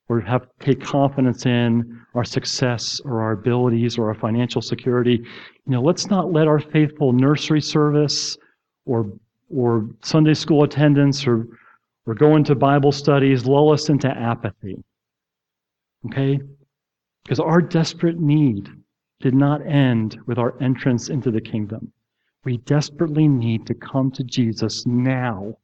or 0.09 0.21
have 0.21 0.47
take 0.59 0.81
confidence 0.81 1.45
in 1.45 2.01
our 2.15 2.23
success 2.23 3.01
or 3.03 3.21
our 3.21 3.33
abilities 3.33 3.97
or 3.97 4.07
our 4.07 4.13
financial 4.13 4.61
security. 4.61 5.21
You 5.65 5.71
know, 5.71 5.81
let's 5.81 6.07
not 6.07 6.31
let 6.31 6.47
our 6.47 6.59
faithful 6.59 7.13
nursery 7.13 7.61
service 7.61 8.37
or 8.85 9.11
or 9.49 9.89
Sunday 10.03 10.33
school 10.33 10.63
attendance 10.63 11.27
or 11.27 11.47
or 12.05 12.13
going 12.13 12.43
to 12.45 12.55
Bible 12.55 12.91
studies 12.91 13.45
lull 13.45 13.71
us 13.71 13.89
into 13.89 14.07
apathy. 14.07 14.81
Okay? 16.05 16.39
Because 17.23 17.39
our 17.39 17.61
desperate 17.61 18.19
need 18.19 18.69
did 19.19 19.33
not 19.33 19.65
end 19.65 20.17
with 20.25 20.37
our 20.37 20.55
entrance 20.61 21.09
into 21.09 21.31
the 21.31 21.41
kingdom. 21.41 21.91
We 22.45 22.57
desperately 22.57 23.27
need 23.27 23.65
to 23.67 23.73
come 23.73 24.11
to 24.11 24.23
Jesus 24.23 24.85
now 24.85 25.57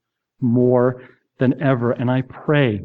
more 0.44 1.02
than 1.40 1.62
ever. 1.62 1.92
And 1.92 2.12
I 2.12 2.22
pray 2.22 2.82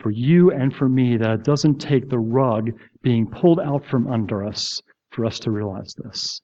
for 0.00 0.10
you 0.10 0.50
and 0.50 0.74
for 0.74 0.88
me 0.88 1.16
that 1.16 1.30
it 1.30 1.44
doesn't 1.44 1.78
take 1.78 2.08
the 2.08 2.18
rug 2.18 2.70
being 3.02 3.26
pulled 3.26 3.60
out 3.60 3.84
from 3.86 4.10
under 4.10 4.44
us 4.44 4.82
for 5.12 5.24
us 5.24 5.38
to 5.40 5.50
realize 5.50 5.94
this. 5.94 6.40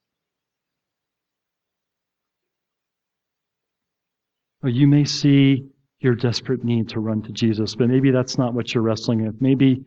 Well, 4.62 4.73
you 4.73 4.87
may 4.87 5.05
see 5.05 5.64
your 6.01 6.14
desperate 6.14 6.64
need 6.64 6.88
to 6.90 7.01
run 7.01 7.23
to 7.23 7.33
Jesus, 7.33 7.75
but 7.75 7.88
maybe 7.88 8.11
that's 8.11 8.38
not 8.38 8.55
what 8.55 8.75
you're 8.75 8.83
wrestling 8.83 9.25
with. 9.25 9.40
Maybe 9.40 9.85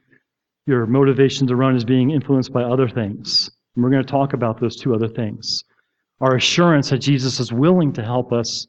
your 0.65 0.85
motivation 0.85 1.47
to 1.47 1.55
run 1.55 1.75
is 1.75 1.85
being 1.85 2.11
influenced 2.11 2.53
by 2.53 2.63
other 2.63 2.87
things. 2.87 3.49
And 3.75 3.83
we're 3.83 3.91
going 3.91 4.03
to 4.03 4.11
talk 4.11 4.33
about 4.33 4.59
those 4.59 4.75
two 4.75 4.93
other 4.93 5.07
things. 5.07 5.63
Our 6.21 6.35
assurance 6.35 6.89
that 6.89 6.99
Jesus 6.99 7.39
is 7.39 7.51
willing 7.51 7.93
to 7.93 8.03
help 8.03 8.31
us 8.31 8.67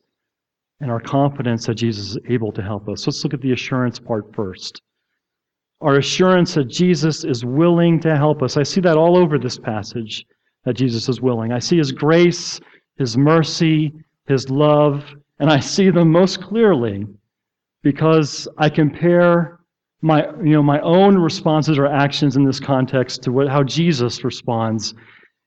and 0.81 0.91
our 0.91 1.01
confidence 1.01 1.67
that 1.67 1.77
Jesus 1.77 2.11
is 2.11 2.19
able 2.29 2.53
to 2.53 2.63
help 2.63 2.89
us. 2.89 3.07
Let's 3.07 3.23
look 3.25 3.35
at 3.35 3.41
the 3.41 3.53
assurance 3.53 3.99
part 3.99 4.35
first. 4.35 4.83
Our 5.81 5.97
assurance 5.97 6.55
that 6.55 6.69
Jesus 6.69 7.25
is 7.25 7.45
willing 7.45 8.01
to 8.01 8.17
help 8.17 8.43
us. 8.43 8.57
I 8.57 8.63
see 8.63 8.81
that 8.83 8.97
all 8.97 9.17
over 9.17 9.39
this 9.39 9.59
passage, 9.59 10.27
that 10.65 10.75
Jesus 10.75 11.09
is 11.09 11.21
willing. 11.21 11.53
I 11.53 11.59
see 11.59 11.77
his 11.77 11.93
grace, 11.93 12.61
his 12.97 13.17
mercy, 13.17 13.93
his 14.27 14.49
love, 14.51 15.05
and 15.39 15.51
I 15.51 15.61
see 15.61 15.91
them 15.91 16.11
most 16.11 16.41
clearly 16.41 17.07
because 17.83 18.49
I 18.57 18.71
compare 18.71 19.61
my, 20.01 20.27
you 20.43 20.53
know, 20.53 20.63
my 20.63 20.81
own 20.81 21.17
responses 21.17 21.79
or 21.79 21.87
actions 21.87 22.37
in 22.37 22.45
this 22.45 22.61
context 22.61 23.23
to 23.23 23.33
what, 23.33 23.49
how 23.49 23.63
Jesus 23.63 24.23
responds 24.23 24.95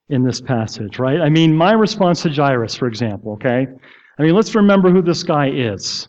in 0.10 0.24
this 0.24 0.42
passage, 0.42 1.00
right? 1.00 1.22
I 1.22 1.30
mean, 1.30 1.56
my 1.56 1.74
response 1.74 2.24
to 2.24 2.30
Jairus, 2.30 2.76
for 2.76 2.88
example, 2.88 3.34
okay? 3.34 3.68
I 4.17 4.23
mean, 4.23 4.34
let's 4.34 4.56
remember 4.56 4.89
who 4.89 5.01
this 5.01 5.23
guy 5.23 5.49
is. 5.49 6.08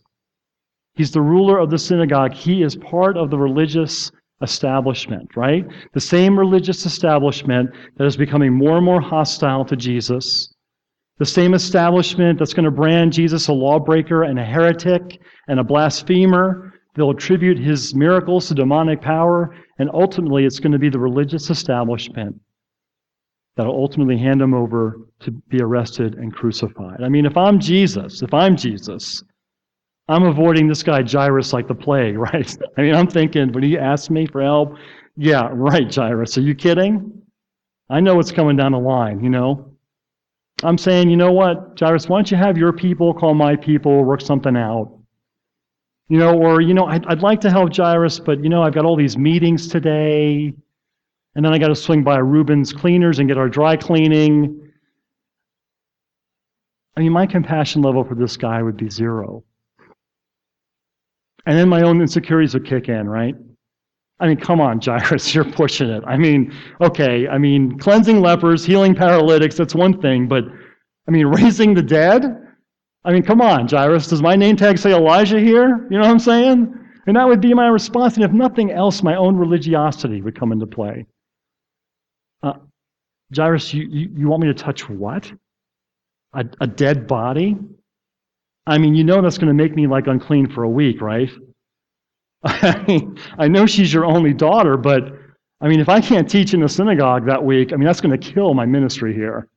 He's 0.94 1.10
the 1.10 1.20
ruler 1.20 1.58
of 1.58 1.70
the 1.70 1.78
synagogue. 1.78 2.32
He 2.32 2.62
is 2.62 2.74
part 2.76 3.16
of 3.16 3.30
the 3.30 3.38
religious 3.38 4.10
establishment, 4.40 5.36
right? 5.36 5.66
The 5.92 6.00
same 6.00 6.38
religious 6.38 6.86
establishment 6.86 7.70
that 7.96 8.06
is 8.06 8.16
becoming 8.16 8.52
more 8.52 8.76
and 8.76 8.84
more 8.84 9.00
hostile 9.00 9.64
to 9.66 9.76
Jesus. 9.76 10.54
The 11.18 11.26
same 11.26 11.52
establishment 11.54 12.38
that's 12.38 12.54
going 12.54 12.64
to 12.64 12.70
brand 12.70 13.12
Jesus 13.12 13.48
a 13.48 13.52
lawbreaker 13.52 14.22
and 14.22 14.38
a 14.38 14.44
heretic 14.44 15.20
and 15.48 15.60
a 15.60 15.64
blasphemer. 15.64 16.72
They'll 16.94 17.10
attribute 17.10 17.58
his 17.58 17.94
miracles 17.94 18.48
to 18.48 18.54
demonic 18.54 19.02
power, 19.02 19.54
and 19.78 19.90
ultimately 19.92 20.44
it's 20.44 20.60
going 20.60 20.72
to 20.72 20.78
be 20.78 20.88
the 20.88 20.98
religious 20.98 21.50
establishment 21.50 22.40
that'll 23.58 23.74
ultimately 23.74 24.16
hand 24.16 24.40
him 24.40 24.54
over 24.54 25.00
to 25.18 25.32
be 25.32 25.60
arrested 25.60 26.14
and 26.14 26.32
crucified. 26.32 27.02
I 27.02 27.08
mean, 27.08 27.26
if 27.26 27.36
I'm 27.36 27.58
Jesus, 27.58 28.22
if 28.22 28.32
I'm 28.32 28.56
Jesus, 28.56 29.24
I'm 30.08 30.22
avoiding 30.22 30.68
this 30.68 30.84
guy 30.84 31.02
Jairus 31.02 31.52
like 31.52 31.66
the 31.66 31.74
plague, 31.74 32.16
right? 32.18 32.56
I 32.78 32.82
mean, 32.82 32.94
I'm 32.94 33.08
thinking, 33.08 33.52
when 33.52 33.64
he 33.64 33.76
asks 33.76 34.10
me 34.10 34.26
for 34.26 34.42
help, 34.42 34.76
yeah, 35.16 35.50
right, 35.52 35.92
Jairus, 35.92 36.38
are 36.38 36.42
you 36.42 36.54
kidding? 36.54 37.20
I 37.90 37.98
know 37.98 38.14
what's 38.14 38.30
coming 38.30 38.56
down 38.56 38.72
the 38.72 38.78
line, 38.78 39.24
you 39.24 39.30
know? 39.30 39.72
I'm 40.62 40.78
saying, 40.78 41.10
you 41.10 41.16
know 41.16 41.32
what, 41.32 41.76
Jairus, 41.80 42.08
why 42.08 42.18
don't 42.18 42.30
you 42.30 42.36
have 42.36 42.56
your 42.56 42.72
people 42.72 43.12
call 43.12 43.34
my 43.34 43.56
people, 43.56 44.04
work 44.04 44.20
something 44.20 44.56
out? 44.56 44.96
You 46.08 46.18
know, 46.18 46.38
or, 46.38 46.60
you 46.60 46.74
know, 46.74 46.86
I'd, 46.86 47.04
I'd 47.06 47.22
like 47.22 47.40
to 47.40 47.50
help 47.50 47.74
Jairus, 47.74 48.20
but, 48.20 48.40
you 48.42 48.50
know, 48.50 48.62
I've 48.62 48.72
got 48.72 48.84
all 48.84 48.96
these 48.96 49.18
meetings 49.18 49.66
today. 49.66 50.54
And 51.38 51.44
then 51.44 51.54
I 51.54 51.58
got 51.58 51.68
to 51.68 51.76
swing 51.76 52.02
by 52.02 52.18
Rubens 52.18 52.72
cleaners 52.72 53.20
and 53.20 53.28
get 53.28 53.38
our 53.38 53.48
dry 53.48 53.76
cleaning. 53.76 54.72
I 56.96 57.00
mean, 57.00 57.12
my 57.12 57.26
compassion 57.26 57.80
level 57.80 58.02
for 58.02 58.16
this 58.16 58.36
guy 58.36 58.60
would 58.60 58.76
be 58.76 58.90
zero. 58.90 59.44
And 61.46 61.56
then 61.56 61.68
my 61.68 61.82
own 61.82 62.00
insecurities 62.00 62.54
would 62.54 62.66
kick 62.66 62.88
in, 62.88 63.08
right? 63.08 63.36
I 64.18 64.26
mean, 64.26 64.38
come 64.38 64.60
on, 64.60 64.80
Jairus, 64.80 65.32
you're 65.34 65.44
pushing 65.44 65.88
it. 65.88 66.02
I 66.08 66.16
mean, 66.16 66.52
okay, 66.80 67.28
I 67.28 67.38
mean, 67.38 67.78
cleansing 67.78 68.20
lepers, 68.20 68.64
healing 68.64 68.96
paralytics, 68.96 69.56
that's 69.56 69.76
one 69.76 70.00
thing, 70.00 70.26
but 70.26 70.42
I 71.06 71.12
mean, 71.12 71.26
raising 71.28 71.72
the 71.72 71.84
dead? 71.84 72.24
I 73.04 73.12
mean, 73.12 73.22
come 73.22 73.40
on, 73.40 73.68
Jairus, 73.68 74.08
does 74.08 74.22
my 74.22 74.34
name 74.34 74.56
tag 74.56 74.76
say 74.76 74.90
Elijah 74.90 75.38
here? 75.38 75.86
You 75.88 75.98
know 75.98 76.00
what 76.00 76.10
I'm 76.10 76.18
saying? 76.18 76.74
And 77.06 77.16
that 77.16 77.28
would 77.28 77.40
be 77.40 77.54
my 77.54 77.68
response. 77.68 78.16
And 78.16 78.24
if 78.24 78.32
nothing 78.32 78.72
else, 78.72 79.04
my 79.04 79.14
own 79.14 79.36
religiosity 79.36 80.20
would 80.20 80.36
come 80.36 80.50
into 80.50 80.66
play. 80.66 81.06
Jairus, 83.34 83.74
you, 83.74 83.86
you, 83.88 84.10
you 84.14 84.28
want 84.28 84.42
me 84.42 84.48
to 84.48 84.54
touch 84.54 84.88
what? 84.88 85.30
A, 86.34 86.44
a 86.60 86.66
dead 86.66 87.06
body? 87.06 87.56
I 88.66 88.78
mean, 88.78 88.94
you 88.94 89.04
know 89.04 89.22
that's 89.22 89.38
going 89.38 89.48
to 89.48 89.54
make 89.54 89.74
me 89.74 89.86
like 89.86 90.06
unclean 90.06 90.50
for 90.50 90.62
a 90.62 90.68
week, 90.68 91.00
right? 91.00 91.30
I 92.44 93.00
I 93.38 93.48
know 93.48 93.66
she's 93.66 93.92
your 93.92 94.04
only 94.04 94.32
daughter, 94.34 94.76
but 94.76 95.12
I 95.60 95.68
mean, 95.68 95.80
if 95.80 95.88
I 95.88 96.00
can't 96.00 96.28
teach 96.28 96.54
in 96.54 96.60
the 96.60 96.68
synagogue 96.68 97.26
that 97.26 97.42
week, 97.42 97.72
I 97.72 97.76
mean, 97.76 97.86
that's 97.86 98.00
going 98.00 98.18
to 98.18 98.32
kill 98.32 98.54
my 98.54 98.64
ministry 98.66 99.14
here. 99.14 99.48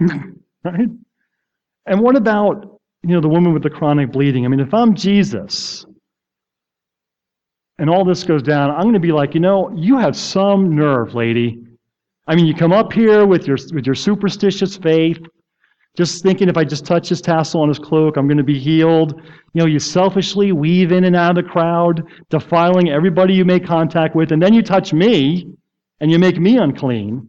right? 0.00 0.88
And 1.86 2.00
what 2.00 2.16
about, 2.16 2.80
you 3.02 3.14
know, 3.14 3.20
the 3.20 3.28
woman 3.28 3.52
with 3.52 3.62
the 3.62 3.70
chronic 3.70 4.10
bleeding? 4.10 4.44
I 4.44 4.48
mean, 4.48 4.60
if 4.60 4.74
I'm 4.74 4.94
Jesus, 4.94 5.86
and 7.78 7.88
all 7.88 8.04
this 8.04 8.24
goes 8.24 8.42
down, 8.42 8.70
I'm 8.70 8.82
going 8.82 8.94
to 8.94 9.00
be 9.00 9.12
like, 9.12 9.34
you 9.34 9.40
know, 9.40 9.72
you 9.76 9.96
have 9.98 10.16
some 10.16 10.74
nerve, 10.74 11.14
lady. 11.14 11.64
I 12.28 12.36
mean, 12.36 12.44
you 12.44 12.54
come 12.54 12.72
up 12.72 12.92
here 12.92 13.24
with 13.24 13.46
your 13.46 13.56
with 13.72 13.86
your 13.86 13.94
superstitious 13.94 14.76
faith, 14.76 15.18
just 15.96 16.22
thinking 16.22 16.50
if 16.50 16.58
I 16.58 16.64
just 16.64 16.84
touch 16.84 17.08
his 17.08 17.22
tassel 17.22 17.62
on 17.62 17.68
his 17.68 17.78
cloak, 17.78 18.18
I'm 18.18 18.28
going 18.28 18.36
to 18.36 18.44
be 18.44 18.58
healed. 18.58 19.14
You 19.54 19.62
know, 19.62 19.66
you 19.66 19.78
selfishly 19.78 20.52
weave 20.52 20.92
in 20.92 21.04
and 21.04 21.16
out 21.16 21.38
of 21.38 21.44
the 21.44 21.50
crowd, 21.50 22.04
defiling 22.28 22.90
everybody 22.90 23.32
you 23.32 23.46
make 23.46 23.64
contact 23.64 24.14
with, 24.14 24.30
and 24.30 24.42
then 24.42 24.52
you 24.52 24.62
touch 24.62 24.92
me 24.92 25.48
and 26.00 26.10
you 26.10 26.18
make 26.18 26.38
me 26.38 26.58
unclean. 26.58 27.26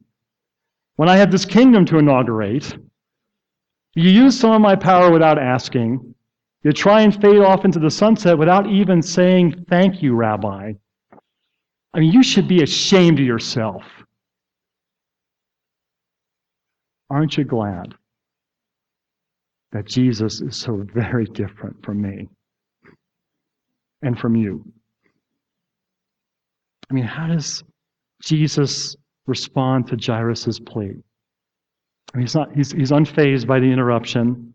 When 0.97 1.07
I 1.07 1.15
have 1.15 1.31
this 1.31 1.45
kingdom 1.45 1.85
to 1.85 1.97
inaugurate, 1.97 2.77
you 3.95 4.09
use 4.09 4.37
some 4.37 4.51
of 4.51 4.59
my 4.59 4.75
power 4.75 5.11
without 5.11 5.39
asking. 5.39 6.13
You 6.63 6.73
try 6.73 7.01
and 7.01 7.21
fade 7.21 7.39
off 7.39 7.63
into 7.63 7.79
the 7.79 7.89
sunset 7.89 8.37
without 8.37 8.67
even 8.67 9.01
saying, 9.01 9.65
Thank 9.69 10.03
you, 10.03 10.13
Rabbi. 10.13 10.73
I 11.93 11.99
mean, 11.99 12.11
you 12.11 12.21
should 12.21 12.49
be 12.49 12.63
ashamed 12.63 13.17
of 13.19 13.25
yourself. 13.25 13.83
Aren't 17.09 17.37
you 17.37 17.43
glad 17.43 17.95
that 19.71 19.85
Jesus 19.85 20.41
is 20.41 20.55
so 20.55 20.85
very 20.93 21.25
different 21.25 21.83
from 21.83 22.01
me 22.01 22.29
and 24.01 24.17
from 24.17 24.35
you? 24.35 24.63
I 26.89 26.93
mean, 26.93 27.05
how 27.05 27.27
does 27.27 27.63
Jesus 28.21 28.95
respond 29.27 29.87
to 29.87 29.97
Jairus' 29.97 30.59
plea? 30.59 30.95
I 32.13 32.17
mean, 32.17 32.25
he's 32.25 32.35
not 32.35 32.55
he's 32.55 32.71
he's 32.71 32.91
unfazed 32.91 33.47
by 33.47 33.59
the 33.59 33.67
interruption. 33.71 34.53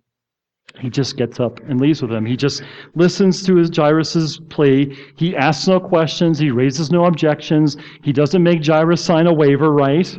He 0.81 0.91
just 0.91 1.17
gets 1.17 1.39
up 1.39 1.61
and 1.69 1.81
leaves 1.81 2.03
with 2.03 2.11
him. 2.11 2.27
He 2.27 2.37
just 2.37 2.63
listens 2.95 3.45
to 3.47 3.55
his 3.55 3.71
Jairus' 3.75 4.41
plea. 4.49 4.97
He 5.17 5.37
asks 5.37 5.69
no 5.69 5.79
questions. 5.79 6.39
He 6.39 6.51
raises 6.51 6.91
no 6.91 7.05
objections. 7.05 7.77
He 8.03 8.13
doesn't 8.13 8.43
make 8.43 8.65
Jairus 8.65 9.05
sign 9.05 9.27
a 9.27 9.33
waiver, 9.33 9.73
right? 9.73 10.19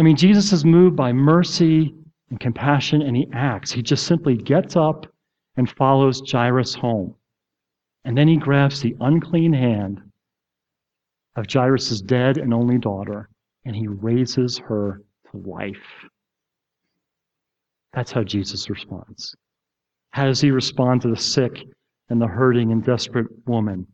I 0.00 0.02
mean, 0.02 0.16
Jesus 0.16 0.50
is 0.50 0.64
moved 0.64 0.96
by 0.96 1.12
mercy 1.12 1.94
and 2.30 2.40
compassion, 2.40 3.02
and 3.02 3.14
he 3.14 3.28
acts. 3.34 3.70
He 3.70 3.82
just 3.82 4.06
simply 4.06 4.34
gets 4.34 4.74
up 4.74 5.06
and 5.58 5.70
follows 5.70 6.22
Jairus 6.26 6.74
home. 6.74 7.14
And 8.06 8.16
then 8.16 8.26
he 8.26 8.38
grabs 8.38 8.80
the 8.80 8.96
unclean 9.00 9.52
hand 9.52 10.00
of 11.36 11.44
Jairus' 11.52 12.00
dead 12.00 12.38
and 12.38 12.54
only 12.54 12.78
daughter, 12.78 13.28
and 13.66 13.76
he 13.76 13.88
raises 13.88 14.56
her 14.56 15.02
to 15.30 15.36
life. 15.36 15.76
That's 17.92 18.10
how 18.10 18.22
Jesus 18.24 18.70
responds. 18.70 19.36
How 20.12 20.24
does 20.24 20.40
he 20.40 20.50
respond 20.50 21.02
to 21.02 21.08
the 21.08 21.16
sick 21.16 21.62
and 22.08 22.22
the 22.22 22.26
hurting 22.26 22.72
and 22.72 22.82
desperate 22.82 23.26
woman? 23.46 23.86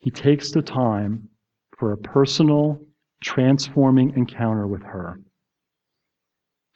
He 0.00 0.10
takes 0.10 0.50
the 0.50 0.62
time 0.62 1.28
for 1.78 1.92
a 1.92 1.98
personal, 1.98 2.80
transforming 3.20 4.16
encounter 4.16 4.66
with 4.66 4.82
her. 4.82 5.20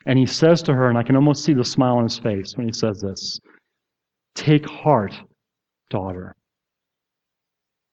And 0.07 0.19
he 0.19 0.27
says 0.27 0.63
to 0.63 0.75
her, 0.75 0.89
and 0.89 0.99
I 0.99 1.03
can 1.03 1.17
almost 1.17 1.45
see 1.45 1.55
the 1.55 1.65
smile 1.65 1.97
on 1.97 2.05
his 2.05 2.19
face 2.19 2.57
when 2.57 2.67
he 2.67 2.73
says 2.73 3.01
this 3.01 3.41
Take 4.35 4.69
heart, 4.69 5.15
daughter. 5.91 6.35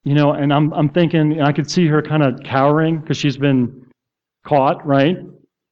You 0.03 0.15
know, 0.15 0.31
and 0.31 0.53
I'm, 0.53 0.73
I'm 0.73 0.89
thinking, 0.89 1.41
I 1.41 1.51
could 1.51 1.69
see 1.69 1.85
her 1.87 2.01
kind 2.01 2.23
of 2.23 2.39
cowering 2.43 2.99
because 2.99 3.17
she's 3.17 3.37
been 3.37 3.85
caught, 4.45 4.85
right? 4.85 5.17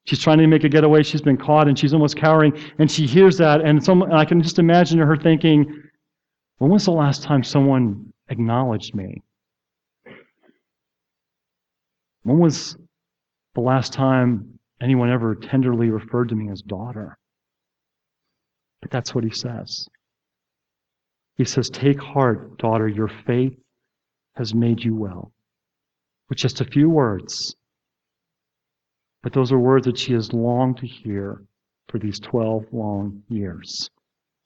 She's 0.06 0.20
trying 0.20 0.38
to 0.38 0.48
make 0.48 0.64
a 0.64 0.70
getaway. 0.70 1.04
She's 1.04 1.22
been 1.22 1.38
caught 1.38 1.68
and 1.68 1.78
she's 1.78 1.94
almost 1.94 2.18
cowering. 2.18 2.54
And 2.78 2.90
she 2.92 3.06
hears 3.06 3.38
that. 3.38 3.62
And, 3.62 3.84
some, 3.84 4.02
and 4.02 4.14
I 4.14 4.26
can 4.26 4.42
just 4.42 4.60
imagine 4.60 5.00
her 5.00 5.18
thinking, 5.18 5.84
when 6.58 6.72
was 6.72 6.86
the 6.86 6.92
last 6.92 7.24
time 7.24 7.44
someone 7.44 8.12
acknowledged 8.30 8.96
me? 8.96 9.22
When 12.28 12.40
was 12.40 12.78
the 13.56 13.62
last 13.62 13.94
time 13.94 14.60
anyone 14.82 15.10
ever 15.10 15.34
tenderly 15.34 15.90
referred 15.90 16.28
to 16.28 16.36
me 16.36 16.50
as 16.50 16.62
daughter? 16.62 17.18
But 18.82 18.92
that's 18.92 19.16
what 19.16 19.24
he 19.24 19.30
says. 19.30 19.88
He 21.38 21.46
says, 21.46 21.70
Take 21.70 22.02
heart, 22.02 22.58
daughter, 22.58 22.86
your 22.86 23.08
faith 23.08 23.58
has 24.36 24.54
made 24.54 24.84
you 24.84 24.94
well. 24.94 25.32
With 26.28 26.38
just 26.38 26.60
a 26.60 26.66
few 26.66 26.90
words, 26.90 27.56
but 29.24 29.32
those 29.32 29.54
are 29.54 29.60
words 29.60 29.86
that 29.86 29.98
she 29.98 30.12
has 30.12 30.34
longed 30.34 30.80
to 30.80 30.86
hear 30.86 31.46
for 31.88 31.98
these 31.98 32.20
12 32.20 32.66
long 32.74 33.24
years. 33.30 33.90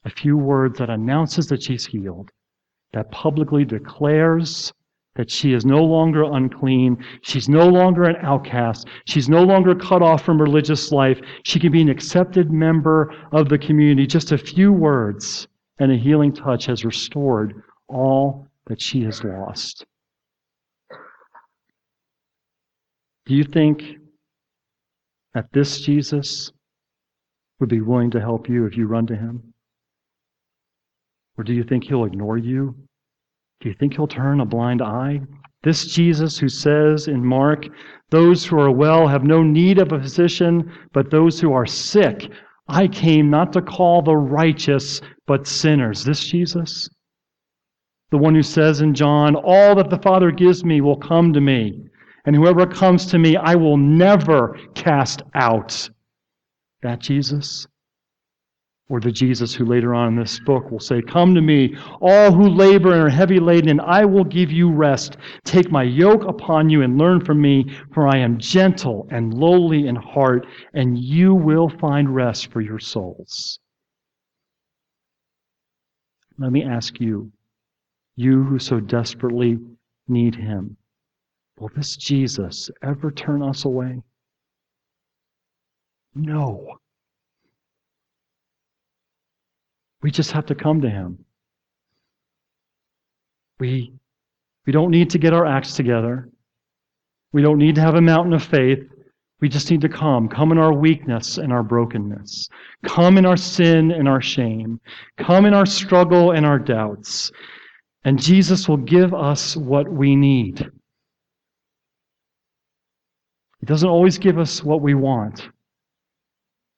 A 0.06 0.12
few 0.12 0.38
words 0.38 0.78
that 0.78 0.92
announces 0.92 1.48
that 1.48 1.64
she's 1.64 1.88
healed, 1.88 2.30
that 2.94 3.10
publicly 3.10 3.66
declares 3.66 4.72
that 5.16 5.30
she 5.30 5.54
is 5.54 5.66
no 5.66 5.84
longer 5.84 6.24
unclean. 6.24 7.04
She's 7.22 7.50
no 7.50 7.68
longer 7.68 8.04
an 8.06 8.16
outcast. 8.22 8.88
She's 9.06 9.28
no 9.28 9.44
longer 9.44 9.76
cut 9.76 10.02
off 10.02 10.24
from 10.24 10.42
religious 10.42 10.92
life. 10.92 11.20
She 11.44 11.60
can 11.60 11.72
be 11.72 11.82
an 11.82 11.90
accepted 11.90 12.52
member 12.52 13.14
of 13.32 13.50
the 13.50 13.58
community. 13.58 14.08
Just 14.08 14.32
a 14.32 14.38
few 14.38 14.72
words 14.72 15.48
and 15.80 15.92
a 15.92 15.98
healing 15.98 16.34
touch 16.34 16.66
has 16.68 16.86
restored 16.86 17.62
all 17.88 18.48
that 18.68 18.82
she 18.82 19.04
has 19.04 19.24
lost. 19.24 19.86
Do 23.26 23.36
you 23.36 23.44
think 23.44 23.98
that 25.34 25.52
this 25.52 25.82
Jesus 25.82 26.52
would 27.60 27.70
be 27.70 27.82
willing 27.82 28.12
to 28.12 28.20
help 28.20 28.50
you 28.50 28.66
if 28.66 28.76
you 28.78 28.88
run 28.88 29.08
to 29.08 29.16
him? 29.16 29.54
Or 31.38 31.44
do 31.44 31.54
you 31.54 31.64
think 31.64 31.84
he'll 31.84 32.06
ignore 32.06 32.38
you 32.38 32.76
Do 33.62 33.70
you 33.70 33.76
think 33.76 33.94
he'll 33.94 34.08
turn 34.08 34.42
a 34.42 34.46
blind 34.46 34.82
eye? 34.82 35.22
This 35.64 35.86
Jesus 35.86 36.40
who 36.40 36.50
says 36.50 37.08
in 37.08 37.24
Mark, 37.24 37.68
Those 38.10 38.44
who 38.44 38.60
are 38.60 38.72
well 38.72 39.08
have 39.08 39.24
no 39.24 39.44
need 39.44 39.78
of 39.78 39.92
a 39.92 40.02
physician, 40.02 40.72
but 40.94 41.12
those 41.12 41.40
who 41.40 41.54
are 41.54 41.68
sick. 41.68 42.32
I 42.68 42.88
came 42.88 43.30
not 43.30 43.54
to 43.54 43.62
call 43.62 44.02
the 44.02 44.16
righteous, 44.16 45.02
but 45.28 45.46
sinners. 45.46 46.04
This 46.04 46.26
Jesus? 46.26 46.90
The 48.10 48.18
one 48.18 48.34
who 48.34 48.42
says 48.42 48.82
in 48.82 48.96
John, 48.96 49.36
All 49.36 49.76
that 49.76 49.92
the 49.92 50.00
Father 50.00 50.32
gives 50.32 50.66
me 50.66 50.82
will 50.82 50.98
come 50.98 51.32
to 51.34 51.42
me, 51.42 51.86
and 52.26 52.36
whoever 52.36 52.66
comes 52.66 53.06
to 53.08 53.20
me 53.20 53.38
I 53.38 53.54
will 53.56 53.78
never 53.78 54.58
cast 54.74 55.22
out. 55.36 55.90
That 56.82 57.00
Jesus? 57.00 57.68
Or 58.92 59.00
the 59.00 59.10
Jesus 59.10 59.56
who 59.56 59.64
later 59.64 59.96
on 59.96 60.10
in 60.10 60.16
this 60.18 60.38
book 60.42 60.70
will 60.70 60.82
say, 60.82 61.02
Come 61.02 61.34
to 61.34 61.42
me, 61.42 61.78
all 62.02 62.34
who 62.34 62.50
labor 62.50 62.92
and 62.92 63.02
are 63.02 63.10
heavy 63.10 63.40
laden, 63.40 63.70
and 63.70 63.80
I 63.80 64.04
will 64.04 64.26
give 64.26 64.52
you 64.52 64.70
rest. 64.70 65.16
Take 65.46 65.72
my 65.72 65.84
yoke 65.84 66.26
upon 66.26 66.70
you 66.70 66.82
and 66.82 66.98
learn 66.98 67.24
from 67.24 67.42
me, 67.42 67.74
for 67.94 68.06
I 68.10 68.18
am 68.18 68.38
gentle 68.38 69.08
and 69.10 69.34
lowly 69.34 69.88
in 69.88 69.96
heart, 69.96 70.46
and 70.74 71.00
you 71.00 71.34
will 71.34 71.70
find 71.70 72.14
rest 72.14 72.52
for 72.52 72.60
your 72.60 72.80
souls. 72.80 73.60
Let 76.38 76.52
me 76.52 76.66
ask 76.66 77.00
you, 77.00 77.32
you 78.18 78.44
who 78.44 78.60
so 78.60 78.82
desperately 78.82 79.58
need 80.10 80.36
him, 80.36 80.76
will 81.58 81.70
this 81.74 81.96
Jesus 81.96 82.70
ever 82.84 83.10
turn 83.10 83.42
us 83.42 83.64
away? 83.64 84.02
No. 86.14 86.81
We 90.02 90.12
just 90.12 90.32
have 90.32 90.46
to 90.48 90.56
come 90.56 90.82
to 90.82 90.90
Him. 90.90 91.26
We, 93.60 93.94
we 94.66 94.74
don't 94.74 94.92
need 94.92 95.10
to 95.12 95.20
get 95.20 95.34
our 95.34 95.46
acts 95.46 95.76
together. 95.76 96.30
We 97.32 97.42
don't 97.42 97.60
need 97.60 97.76
to 97.76 97.82
have 97.82 97.96
a 97.96 98.02
mountain 98.02 98.34
of 98.34 98.44
faith. 98.44 98.80
We 99.40 99.50
just 99.50 99.72
need 99.72 99.82
to 99.82 99.90
come. 99.90 100.28
Come 100.28 100.52
in 100.52 100.58
our 100.58 100.74
weakness 100.74 101.38
and 101.38 101.52
our 101.52 101.64
brokenness. 101.64 102.48
Come 102.86 103.18
in 103.18 103.26
our 103.26 103.38
sin 103.38 103.92
and 103.92 104.08
our 104.08 104.22
shame. 104.22 104.80
Come 105.18 105.46
in 105.46 105.54
our 105.54 105.66
struggle 105.66 106.32
and 106.32 106.46
our 106.46 106.60
doubts. 106.60 107.32
And 108.04 108.22
Jesus 108.22 108.68
will 108.68 108.78
give 108.78 109.14
us 109.14 109.56
what 109.56 109.88
we 109.92 110.16
need. 110.16 110.70
He 113.60 113.66
doesn't 113.68 113.90
always 113.90 114.18
give 114.18 114.40
us 114.40 114.64
what 114.64 114.82
we 114.82 114.96
want, 114.96 115.50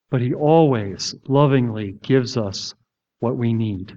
but 0.10 0.22
He 0.22 0.34
always 0.34 1.16
lovingly 1.28 1.94
gives 2.02 2.36
us 2.36 2.74
what 3.24 3.38
we 3.38 3.54
need. 3.54 3.94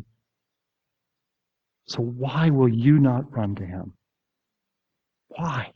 So 1.89 2.01
why 2.01 2.51
will 2.51 2.69
you 2.69 3.01
not 3.01 3.37
run 3.37 3.57
to 3.57 3.67
him? 3.67 3.93
Why? 5.31 5.73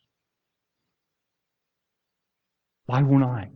Why 2.86 3.02
won't 3.02 3.24
I? 3.24 3.48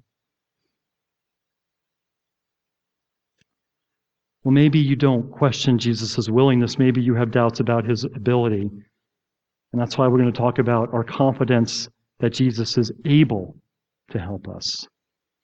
Well, 4.43 4.53
maybe 4.53 4.81
you 4.81 4.97
don't 4.97 5.31
question 5.31 5.79
Jesus' 5.79 6.29
willingness. 6.29 6.77
Maybe 6.77 7.01
you 7.01 7.15
have 7.15 7.31
doubts 7.31 7.61
about 7.61 7.85
his 7.85 8.03
ability. 8.03 8.69
And 9.73 9.81
that's 9.81 9.97
why 9.97 10.09
we're 10.09 10.19
going 10.19 10.33
to 10.33 10.37
talk 10.37 10.59
about 10.59 10.93
our 10.93 11.05
confidence 11.05 11.89
that 12.19 12.31
Jesus 12.31 12.77
is 12.79 12.91
able 13.05 13.57
to 14.11 14.19
help 14.19 14.49
us. 14.49 14.89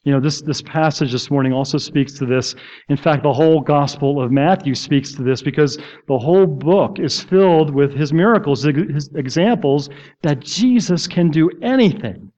You 0.04 0.12
know, 0.12 0.20
this, 0.20 0.40
this 0.40 0.62
passage 0.62 1.12
this 1.12 1.30
morning 1.30 1.52
also 1.52 1.76
speaks 1.76 2.14
to 2.14 2.26
this. 2.26 2.54
In 2.88 2.96
fact, 2.96 3.22
the 3.22 3.32
whole 3.32 3.60
Gospel 3.60 4.22
of 4.22 4.32
Matthew 4.32 4.74
speaks 4.74 5.12
to 5.12 5.22
this 5.22 5.42
because 5.42 5.76
the 6.08 6.18
whole 6.18 6.46
book 6.46 6.98
is 6.98 7.22
filled 7.22 7.74
with 7.74 7.92
his 7.92 8.10
miracles, 8.10 8.62
his 8.62 9.10
examples 9.14 9.90
that 10.22 10.40
Jesus 10.40 11.06
can 11.06 11.30
do 11.30 11.50
anything. 11.60 12.32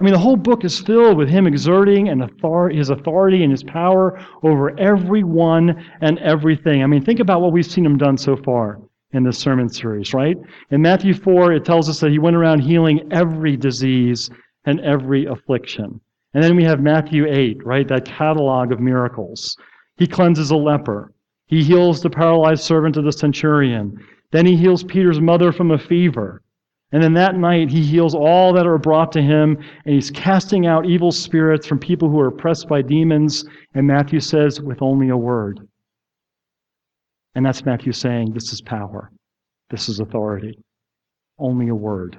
I 0.00 0.04
mean, 0.04 0.12
the 0.12 0.18
whole 0.18 0.36
book 0.36 0.64
is 0.64 0.80
filled 0.80 1.16
with 1.16 1.28
him 1.28 1.46
exerting 1.46 2.08
and 2.08 2.28
his 2.72 2.90
authority 2.90 3.44
and 3.44 3.52
his 3.52 3.62
power 3.62 4.18
over 4.42 4.76
everyone 4.76 5.88
and 6.00 6.18
everything. 6.18 6.82
I 6.82 6.88
mean, 6.88 7.04
think 7.04 7.20
about 7.20 7.42
what 7.42 7.52
we've 7.52 7.64
seen 7.64 7.86
him 7.86 7.96
done 7.96 8.18
so 8.18 8.34
far 8.34 8.80
in 9.12 9.22
this 9.22 9.38
sermon 9.38 9.68
series, 9.68 10.12
right? 10.12 10.36
In 10.72 10.82
Matthew 10.82 11.14
4, 11.14 11.52
it 11.52 11.64
tells 11.64 11.88
us 11.88 12.00
that 12.00 12.10
he 12.10 12.18
went 12.18 12.34
around 12.34 12.58
healing 12.58 13.06
every 13.12 13.56
disease 13.56 14.28
and 14.64 14.80
every 14.80 15.26
affliction. 15.26 16.00
And 16.34 16.42
then 16.42 16.56
we 16.56 16.64
have 16.64 16.80
Matthew 16.80 17.26
8, 17.26 17.64
right? 17.64 17.86
That 17.88 18.04
catalog 18.04 18.72
of 18.72 18.80
miracles. 18.80 19.56
He 19.96 20.06
cleanses 20.06 20.50
a 20.50 20.56
leper. 20.56 21.12
He 21.46 21.62
heals 21.62 22.00
the 22.00 22.10
paralyzed 22.10 22.64
servant 22.64 22.96
of 22.96 23.04
the 23.04 23.12
centurion. 23.12 23.98
Then 24.30 24.46
he 24.46 24.56
heals 24.56 24.82
Peter's 24.82 25.20
mother 25.20 25.52
from 25.52 25.70
a 25.70 25.78
fever. 25.78 26.42
And 26.92 27.02
then 27.02 27.14
that 27.14 27.36
night, 27.36 27.70
he 27.70 27.82
heals 27.82 28.14
all 28.14 28.52
that 28.52 28.66
are 28.66 28.78
brought 28.78 29.12
to 29.12 29.22
him, 29.22 29.56
and 29.84 29.94
he's 29.94 30.10
casting 30.10 30.66
out 30.66 30.86
evil 30.86 31.10
spirits 31.10 31.66
from 31.66 31.78
people 31.78 32.08
who 32.08 32.20
are 32.20 32.28
oppressed 32.28 32.68
by 32.68 32.82
demons. 32.82 33.44
And 33.74 33.86
Matthew 33.86 34.20
says, 34.20 34.60
with 34.60 34.82
only 34.82 35.08
a 35.08 35.16
word. 35.16 35.60
And 37.34 37.44
that's 37.44 37.64
Matthew 37.64 37.92
saying, 37.92 38.32
this 38.32 38.52
is 38.52 38.60
power. 38.60 39.10
This 39.70 39.88
is 39.88 40.00
authority. 40.00 40.58
Only 41.38 41.68
a 41.68 41.74
word. 41.74 42.18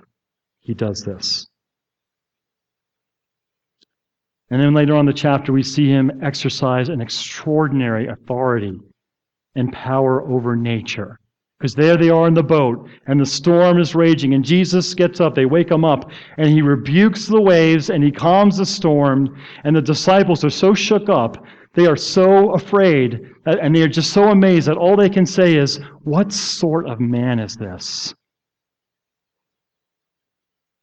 He 0.61 0.73
does 0.73 1.01
this. 1.01 1.47
And 4.53 4.61
then 4.61 4.75
later 4.75 4.93
on 4.93 4.99
in 4.99 5.05
the 5.07 5.13
chapter, 5.13 5.51
we 5.51 5.63
see 5.63 5.87
him 5.87 6.11
exercise 6.21 6.89
an 6.89 7.01
extraordinary 7.01 8.05
authority 8.05 8.79
and 9.55 9.73
power 9.73 10.21
over 10.29 10.55
nature. 10.55 11.17
Because 11.57 11.73
there 11.73 11.97
they 11.97 12.11
are 12.11 12.27
in 12.27 12.35
the 12.35 12.43
boat, 12.43 12.87
and 13.07 13.19
the 13.19 13.25
storm 13.25 13.79
is 13.79 13.95
raging, 13.95 14.35
and 14.35 14.45
Jesus 14.45 14.93
gets 14.93 15.19
up, 15.19 15.33
they 15.33 15.47
wake 15.47 15.71
him 15.71 15.83
up, 15.83 16.11
and 16.37 16.49
he 16.49 16.61
rebukes 16.61 17.25
the 17.25 17.41
waves, 17.41 17.89
and 17.89 18.03
he 18.03 18.11
calms 18.11 18.57
the 18.57 18.65
storm, 18.67 19.35
and 19.63 19.75
the 19.75 19.81
disciples 19.81 20.43
are 20.43 20.51
so 20.51 20.75
shook 20.75 21.09
up, 21.09 21.43
they 21.73 21.87
are 21.87 21.97
so 21.97 22.51
afraid, 22.51 23.21
and 23.47 23.75
they 23.75 23.81
are 23.81 23.87
just 23.87 24.13
so 24.13 24.29
amazed 24.29 24.67
that 24.67 24.77
all 24.77 24.95
they 24.95 25.09
can 25.09 25.25
say 25.25 25.55
is, 25.55 25.79
What 26.03 26.31
sort 26.31 26.87
of 26.87 26.99
man 26.99 27.39
is 27.39 27.55
this? 27.55 28.13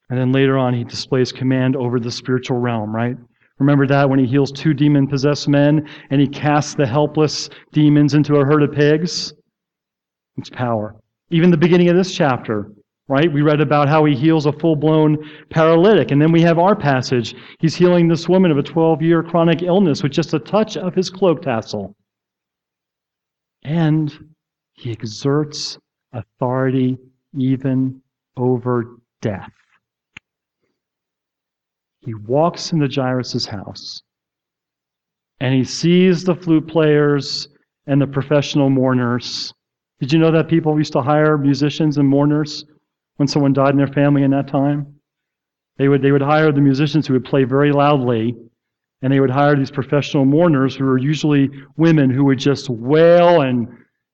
And 0.09 0.19
then 0.19 0.33
later 0.33 0.57
on, 0.57 0.73
he 0.73 0.83
displays 0.83 1.31
command 1.31 1.77
over 1.77 2.01
the 2.01 2.11
spiritual 2.11 2.57
realm, 2.57 2.93
right? 2.93 3.15
Remember 3.61 3.85
that 3.85 4.09
when 4.09 4.17
he 4.17 4.25
heals 4.25 4.51
two 4.51 4.73
demon 4.73 5.05
possessed 5.05 5.47
men 5.47 5.87
and 6.09 6.19
he 6.19 6.27
casts 6.27 6.73
the 6.73 6.87
helpless 6.87 7.47
demons 7.71 8.15
into 8.15 8.37
a 8.37 8.43
herd 8.43 8.63
of 8.63 8.71
pigs? 8.71 9.35
It's 10.37 10.49
power. 10.49 10.95
Even 11.29 11.51
the 11.51 11.57
beginning 11.57 11.87
of 11.87 11.95
this 11.95 12.11
chapter, 12.11 12.71
right? 13.07 13.31
We 13.31 13.43
read 13.43 13.61
about 13.61 13.87
how 13.87 14.03
he 14.05 14.15
heals 14.15 14.47
a 14.47 14.51
full 14.51 14.75
blown 14.75 15.29
paralytic. 15.51 16.09
And 16.09 16.19
then 16.19 16.31
we 16.31 16.41
have 16.41 16.57
our 16.57 16.75
passage. 16.75 17.35
He's 17.59 17.75
healing 17.75 18.07
this 18.07 18.27
woman 18.27 18.49
of 18.49 18.57
a 18.57 18.63
12 18.63 19.03
year 19.03 19.21
chronic 19.21 19.61
illness 19.61 20.01
with 20.01 20.11
just 20.11 20.33
a 20.33 20.39
touch 20.39 20.75
of 20.75 20.95
his 20.95 21.11
cloak 21.11 21.43
tassel. 21.43 21.95
And 23.61 24.31
he 24.73 24.91
exerts 24.91 25.77
authority 26.13 26.97
even 27.37 28.01
over 28.35 28.97
death. 29.21 29.51
He 32.01 32.13
walks 32.13 32.71
into 32.71 32.87
Jairus' 32.87 33.45
house 33.45 34.01
and 35.39 35.53
he 35.53 35.63
sees 35.63 36.23
the 36.23 36.35
flute 36.35 36.67
players 36.67 37.47
and 37.87 38.01
the 38.01 38.07
professional 38.07 38.69
mourners. 38.69 39.53
Did 39.99 40.13
you 40.13 40.19
know 40.19 40.31
that 40.31 40.47
people 40.47 40.77
used 40.77 40.93
to 40.93 41.01
hire 41.01 41.37
musicians 41.37 41.97
and 41.97 42.07
mourners 42.07 42.65
when 43.17 43.27
someone 43.27 43.53
died 43.53 43.71
in 43.71 43.77
their 43.77 43.87
family 43.87 44.23
in 44.23 44.31
that 44.31 44.47
time? 44.47 44.95
They 45.77 45.87
would, 45.87 46.01
they 46.01 46.11
would 46.11 46.21
hire 46.21 46.51
the 46.51 46.61
musicians 46.61 47.07
who 47.07 47.13
would 47.13 47.25
play 47.25 47.43
very 47.43 47.71
loudly, 47.71 48.35
and 49.01 49.11
they 49.11 49.19
would 49.19 49.31
hire 49.31 49.55
these 49.55 49.71
professional 49.71 50.25
mourners 50.25 50.75
who 50.75 50.85
were 50.85 50.97
usually 50.97 51.49
women 51.77 52.09
who 52.09 52.25
would 52.25 52.39
just 52.39 52.69
wail 52.69 53.41
and 53.41 53.67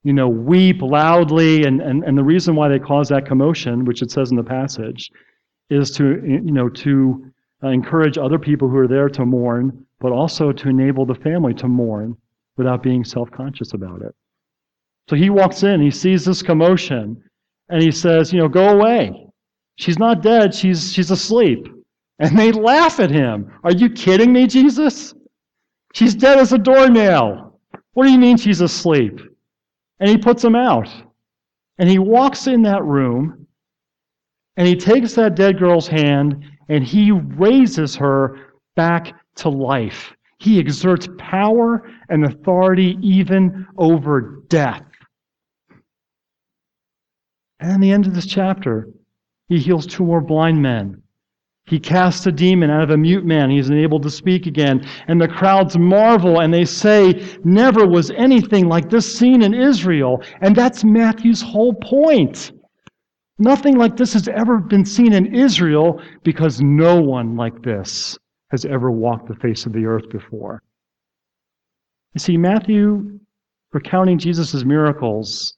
you 0.08 0.14
know, 0.14 0.30
weep 0.30 0.82
loudly. 0.82 1.66
And, 1.66 1.82
and, 1.82 2.04
and 2.06 2.18
the 2.18 2.24
reason 2.24 2.56
why 2.56 2.70
they 2.70 2.80
caused 2.80 3.12
that 3.12 3.26
commotion, 3.26 3.84
which 3.84 4.02
it 4.02 4.10
says 4.10 4.32
in 4.32 4.38
the 4.38 4.44
passage, 4.44 5.12
is 5.70 5.92
to, 5.92 6.22
you 6.26 6.54
know, 6.54 6.70
to 6.70 7.30
uh, 7.64 7.70
encourage 7.70 8.18
other 8.18 8.40
people 8.40 8.70
who 8.70 8.78
are 8.78 8.88
there 8.88 9.10
to 9.10 9.26
mourn, 9.26 9.86
but 10.00 10.12
also 10.12 10.52
to 10.52 10.70
enable 10.70 11.06
the 11.06 11.16
family 11.16 11.54
to 11.56 11.68
mourn 11.68 12.16
without 12.56 12.84
being 12.84 13.04
self 13.04 13.32
conscious 13.32 13.74
about 13.74 14.02
it. 14.02 14.16
So 15.10 15.16
he 15.16 15.30
walks 15.30 15.64
in, 15.64 15.82
he 15.82 15.92
sees 15.92 16.26
this 16.26 16.42
commotion, 16.42 17.24
and 17.70 17.82
he 17.82 17.92
says, 17.92 18.32
You 18.32 18.40
know, 18.40 18.50
go 18.50 18.70
away. 18.70 19.28
She's 19.78 20.00
not 20.00 20.22
dead, 20.22 20.54
she's, 20.54 20.92
she's 20.92 21.12
asleep. 21.12 21.68
And 22.20 22.38
they 22.38 22.52
laugh 22.52 23.00
at 23.00 23.12
him. 23.12 23.52
Are 23.64 23.72
you 23.72 23.90
kidding 23.92 24.34
me, 24.34 24.48
Jesus? 24.48 25.14
She's 25.94 26.16
dead 26.16 26.40
as 26.40 26.52
a 26.52 26.58
doornail. 26.58 27.60
What 27.94 28.06
do 28.06 28.12
you 28.12 28.18
mean 28.18 28.38
she's 28.38 28.62
asleep? 28.62 29.20
And 30.00 30.10
he 30.10 30.18
puts 30.18 30.42
them 30.42 30.56
out. 30.56 30.90
And 31.78 31.88
he 31.88 32.00
walks 32.00 32.48
in 32.48 32.64
that 32.64 32.84
room, 32.84 33.48
and 34.56 34.68
he 34.68 34.76
takes 34.76 35.14
that 35.14 35.36
dead 35.36 35.60
girl's 35.60 35.88
hand 35.88 36.44
and 36.70 36.84
he 36.84 37.12
raises 37.12 37.96
her 37.96 38.38
back 38.76 39.14
to 39.36 39.50
life. 39.50 40.14
He 40.40 40.60
exerts 40.60 41.08
power 41.18 41.90
and 42.10 42.26
authority 42.26 42.98
even 43.02 43.66
over 43.78 44.44
death. 44.48 44.84
And 47.60 47.72
in 47.72 47.82
the 47.82 47.92
end 47.92 48.06
of 48.06 48.14
this 48.14 48.28
chapter, 48.28 48.88
he 49.50 49.58
heals 49.58 49.88
two 49.88 50.06
more 50.06 50.22
blind 50.22 50.62
men. 50.62 51.02
He 51.66 51.80
casts 51.80 52.26
a 52.26 52.32
demon 52.32 52.70
out 52.70 52.84
of 52.84 52.92
a 52.92 52.98
mute 52.98 53.26
man. 53.26 53.50
He's 53.50 53.70
enabled 53.70 54.04
to 54.04 54.10
speak 54.10 54.46
again. 54.46 54.88
And 55.08 55.20
the 55.20 55.28
crowds 55.28 55.78
marvel 55.78 56.40
and 56.40 56.54
they 56.54 56.64
say, 56.64 57.38
Never 57.44 57.86
was 57.86 58.10
anything 58.12 58.70
like 58.70 58.90
this 58.90 59.18
seen 59.18 59.42
in 59.42 59.54
Israel. 59.54 60.22
And 60.42 60.56
that's 60.56 60.86
Matthew's 60.86 61.42
whole 61.42 61.74
point. 61.74 62.54
Nothing 63.40 63.78
like 63.78 63.96
this 63.96 64.14
has 64.14 64.28
ever 64.28 64.58
been 64.58 64.86
seen 64.86 65.14
in 65.14 65.36
Israel 65.36 66.02
because 66.24 66.60
no 66.60 67.00
one 67.00 67.36
like 67.36 67.62
this 67.62 68.18
has 68.50 68.66
ever 68.66 68.90
walked 68.90 69.28
the 69.28 69.36
face 69.36 69.66
of 69.66 69.74
the 69.74 69.86
earth 69.86 70.10
before. 70.10 70.64
You 72.14 72.20
see, 72.20 72.38
Matthew 72.38 73.20
recounting 73.74 74.18
Jesus' 74.18 74.64
miracles, 74.64 75.56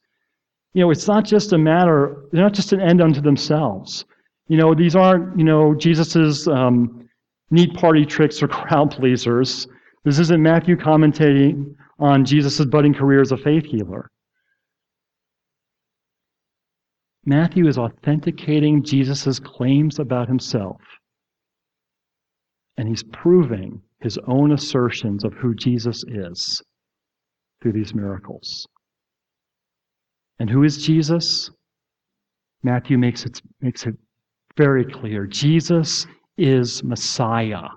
you 0.73 0.81
know, 0.81 0.91
it's 0.91 1.07
not 1.07 1.23
just 1.23 1.53
a 1.53 1.57
matter, 1.57 2.25
they're 2.31 2.43
not 2.43 2.53
just 2.53 2.73
an 2.73 2.81
end 2.81 3.01
unto 3.01 3.21
themselves. 3.21 4.05
You 4.47 4.57
know, 4.57 4.73
these 4.73 4.95
aren't, 4.95 5.37
you 5.37 5.45
know, 5.45 5.73
Jesus' 5.75 6.47
um, 6.47 7.07
neat 7.51 7.73
party 7.75 8.05
tricks 8.05 8.43
or 8.43 8.47
crowd 8.59 8.91
pleasers. 8.91 9.67
This 10.03 10.19
isn't 10.19 10.41
Matthew 10.41 10.75
commentating 10.75 11.75
on 11.99 12.25
Jesus' 12.25 12.65
budding 12.65 12.93
career 12.93 13.21
as 13.21 13.31
a 13.31 13.37
faith 13.37 13.65
healer. 13.65 14.09
Matthew 17.25 17.67
is 17.67 17.77
authenticating 17.77 18.83
Jesus' 18.83 19.39
claims 19.39 19.99
about 19.99 20.27
himself. 20.27 20.81
And 22.77 22.87
he's 22.87 23.03
proving 23.03 23.81
his 23.99 24.17
own 24.27 24.51
assertions 24.51 25.23
of 25.23 25.33
who 25.33 25.53
Jesus 25.53 26.03
is 26.07 26.61
through 27.61 27.73
these 27.73 27.93
miracles. 27.93 28.65
And 30.39 30.49
who 30.49 30.63
is 30.63 30.85
Jesus? 30.85 31.51
Matthew 32.63 32.97
makes 32.97 33.25
it, 33.25 33.41
makes 33.59 33.85
it 33.85 33.95
very 34.57 34.85
clear. 34.85 35.25
Jesus 35.27 36.07
is 36.37 36.83
Messiah. 36.83 37.67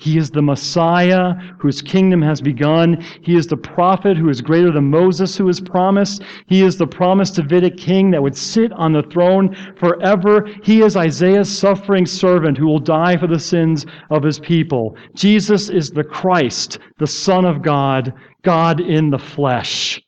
He 0.00 0.16
is 0.16 0.30
the 0.30 0.40
Messiah 0.40 1.34
whose 1.58 1.82
kingdom 1.82 2.22
has 2.22 2.40
begun. 2.40 3.04
He 3.20 3.36
is 3.36 3.46
the 3.46 3.56
prophet 3.58 4.16
who 4.16 4.30
is 4.30 4.40
greater 4.40 4.72
than 4.72 4.88
Moses 4.88 5.36
who 5.36 5.46
is 5.50 5.60
promised. 5.60 6.22
He 6.46 6.62
is 6.62 6.78
the 6.78 6.86
promised 6.86 7.34
Davidic 7.34 7.76
king 7.76 8.10
that 8.10 8.22
would 8.22 8.36
sit 8.36 8.72
on 8.72 8.94
the 8.94 9.02
throne 9.02 9.54
forever. 9.78 10.48
He 10.62 10.80
is 10.80 10.96
Isaiah's 10.96 11.54
suffering 11.54 12.06
servant 12.06 12.56
who 12.56 12.66
will 12.66 12.78
die 12.78 13.18
for 13.18 13.26
the 13.26 13.38
sins 13.38 13.84
of 14.08 14.22
his 14.22 14.40
people. 14.40 14.96
Jesus 15.14 15.68
is 15.68 15.90
the 15.90 16.04
Christ, 16.04 16.78
the 16.98 17.06
Son 17.06 17.44
of 17.44 17.60
God, 17.60 18.14
God 18.42 18.80
in 18.80 19.10
the 19.10 19.18
flesh. 19.18 20.00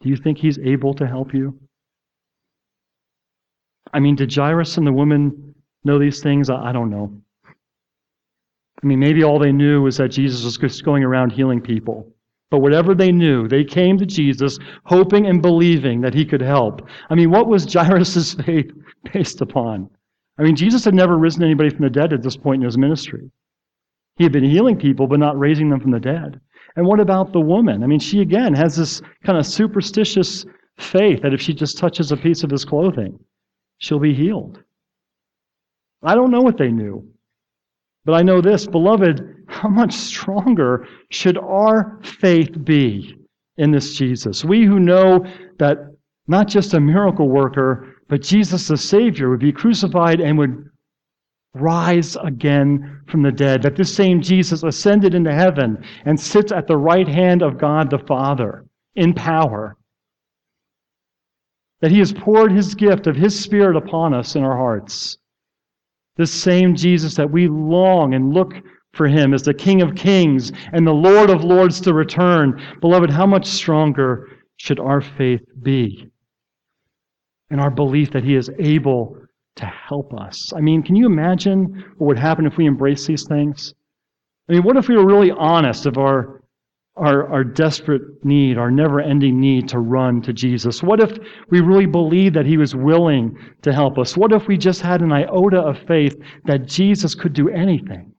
Do 0.00 0.08
you 0.08 0.16
think 0.16 0.38
he's 0.38 0.58
able 0.58 0.94
to 0.94 1.06
help 1.06 1.34
you? 1.34 1.58
I 3.92 4.00
mean, 4.00 4.16
did 4.16 4.34
Jairus 4.34 4.78
and 4.78 4.86
the 4.86 4.92
woman 4.92 5.51
know 5.84 5.98
these 5.98 6.22
things? 6.22 6.50
I 6.50 6.72
don't 6.72 6.90
know. 6.90 7.12
I 8.82 8.86
mean, 8.86 8.98
maybe 8.98 9.22
all 9.22 9.38
they 9.38 9.52
knew 9.52 9.82
was 9.82 9.96
that 9.98 10.08
Jesus 10.08 10.44
was 10.44 10.56
just 10.56 10.84
going 10.84 11.04
around 11.04 11.30
healing 11.30 11.60
people. 11.60 12.12
But 12.50 12.60
whatever 12.60 12.94
they 12.94 13.12
knew, 13.12 13.48
they 13.48 13.64
came 13.64 13.96
to 13.98 14.06
Jesus 14.06 14.58
hoping 14.84 15.26
and 15.26 15.40
believing 15.40 16.00
that 16.02 16.14
he 16.14 16.24
could 16.24 16.42
help. 16.42 16.86
I 17.08 17.14
mean, 17.14 17.30
what 17.30 17.46
was 17.46 17.64
Jairus' 17.72 18.34
faith 18.34 18.70
based 19.12 19.40
upon? 19.40 19.88
I 20.38 20.42
mean, 20.42 20.56
Jesus 20.56 20.84
had 20.84 20.94
never 20.94 21.16
risen 21.16 21.42
anybody 21.42 21.70
from 21.70 21.84
the 21.84 21.90
dead 21.90 22.12
at 22.12 22.22
this 22.22 22.36
point 22.36 22.62
in 22.62 22.66
his 22.66 22.76
ministry. 22.76 23.30
He 24.16 24.24
had 24.24 24.32
been 24.32 24.44
healing 24.44 24.76
people, 24.76 25.06
but 25.06 25.18
not 25.18 25.38
raising 25.38 25.70
them 25.70 25.80
from 25.80 25.92
the 25.92 26.00
dead. 26.00 26.40
And 26.76 26.86
what 26.86 27.00
about 27.00 27.32
the 27.32 27.40
woman? 27.40 27.82
I 27.82 27.86
mean, 27.86 28.00
she 28.00 28.20
again 28.20 28.54
has 28.54 28.76
this 28.76 29.00
kind 29.24 29.38
of 29.38 29.46
superstitious 29.46 30.44
faith 30.78 31.22
that 31.22 31.34
if 31.34 31.40
she 31.40 31.54
just 31.54 31.78
touches 31.78 32.12
a 32.12 32.16
piece 32.16 32.42
of 32.42 32.50
his 32.50 32.64
clothing, 32.64 33.18
she'll 33.78 33.98
be 33.98 34.14
healed. 34.14 34.62
I 36.02 36.14
don't 36.14 36.30
know 36.30 36.40
what 36.40 36.58
they 36.58 36.70
knew, 36.70 37.08
but 38.04 38.14
I 38.14 38.22
know 38.22 38.40
this, 38.40 38.66
beloved, 38.66 39.44
how 39.48 39.68
much 39.68 39.92
stronger 39.92 40.86
should 41.10 41.38
our 41.38 42.00
faith 42.02 42.64
be 42.64 43.14
in 43.56 43.70
this 43.70 43.96
Jesus? 43.96 44.44
We 44.44 44.64
who 44.64 44.80
know 44.80 45.24
that 45.58 45.78
not 46.26 46.48
just 46.48 46.74
a 46.74 46.80
miracle 46.80 47.28
worker, 47.28 47.96
but 48.08 48.22
Jesus 48.22 48.68
the 48.68 48.76
Savior 48.76 49.30
would 49.30 49.40
be 49.40 49.52
crucified 49.52 50.20
and 50.20 50.38
would 50.38 50.68
rise 51.54 52.16
again 52.16 53.02
from 53.08 53.22
the 53.22 53.32
dead, 53.32 53.62
that 53.62 53.76
this 53.76 53.94
same 53.94 54.22
Jesus 54.22 54.62
ascended 54.62 55.14
into 55.14 55.32
heaven 55.32 55.84
and 56.04 56.18
sits 56.18 56.50
at 56.50 56.66
the 56.66 56.76
right 56.76 57.06
hand 57.06 57.42
of 57.42 57.58
God 57.58 57.90
the 57.90 57.98
Father 57.98 58.64
in 58.96 59.12
power 59.14 59.76
that 61.80 61.90
He 61.90 61.98
has 61.98 62.12
poured 62.12 62.52
His 62.52 62.74
gift 62.74 63.06
of 63.06 63.16
His 63.16 63.38
Spirit 63.38 63.76
upon 63.76 64.14
us 64.14 64.34
in 64.34 64.44
our 64.44 64.56
hearts. 64.56 65.18
This 66.16 66.32
same 66.32 66.74
Jesus 66.74 67.14
that 67.14 67.30
we 67.30 67.48
long 67.48 68.14
and 68.14 68.34
look 68.34 68.54
for 68.92 69.08
Him 69.08 69.32
as 69.32 69.42
the 69.42 69.54
King 69.54 69.80
of 69.80 69.94
Kings 69.94 70.52
and 70.72 70.86
the 70.86 70.92
Lord 70.92 71.30
of 71.30 71.44
Lords 71.44 71.80
to 71.82 71.94
return. 71.94 72.60
Beloved, 72.80 73.10
how 73.10 73.26
much 73.26 73.46
stronger 73.46 74.28
should 74.56 74.78
our 74.78 75.00
faith 75.00 75.42
be? 75.62 76.10
And 77.50 77.60
our 77.60 77.70
belief 77.70 78.10
that 78.10 78.24
He 78.24 78.34
is 78.34 78.50
able 78.58 79.16
to 79.56 79.66
help 79.66 80.12
us. 80.14 80.52
I 80.54 80.60
mean, 80.60 80.82
can 80.82 80.96
you 80.96 81.06
imagine 81.06 81.84
what 81.96 82.08
would 82.08 82.18
happen 82.18 82.46
if 82.46 82.56
we 82.56 82.66
embrace 82.66 83.06
these 83.06 83.26
things? 83.26 83.74
I 84.48 84.52
mean, 84.52 84.62
what 84.62 84.76
if 84.76 84.88
we 84.88 84.96
were 84.96 85.06
really 85.06 85.30
honest 85.30 85.86
of 85.86 85.96
our 85.98 86.41
our, 86.96 87.26
our 87.28 87.44
desperate 87.44 88.24
need, 88.24 88.58
our 88.58 88.70
never 88.70 89.00
ending 89.00 89.40
need 89.40 89.68
to 89.68 89.78
run 89.78 90.20
to 90.22 90.32
Jesus? 90.32 90.82
What 90.82 91.00
if 91.00 91.18
we 91.50 91.60
really 91.60 91.86
believed 91.86 92.36
that 92.36 92.46
He 92.46 92.56
was 92.56 92.74
willing 92.74 93.36
to 93.62 93.72
help 93.72 93.98
us? 93.98 94.16
What 94.16 94.32
if 94.32 94.46
we 94.46 94.56
just 94.56 94.80
had 94.80 95.00
an 95.00 95.12
iota 95.12 95.60
of 95.60 95.78
faith 95.86 96.20
that 96.44 96.66
Jesus 96.66 97.14
could 97.14 97.32
do 97.32 97.48
anything? 97.48 98.12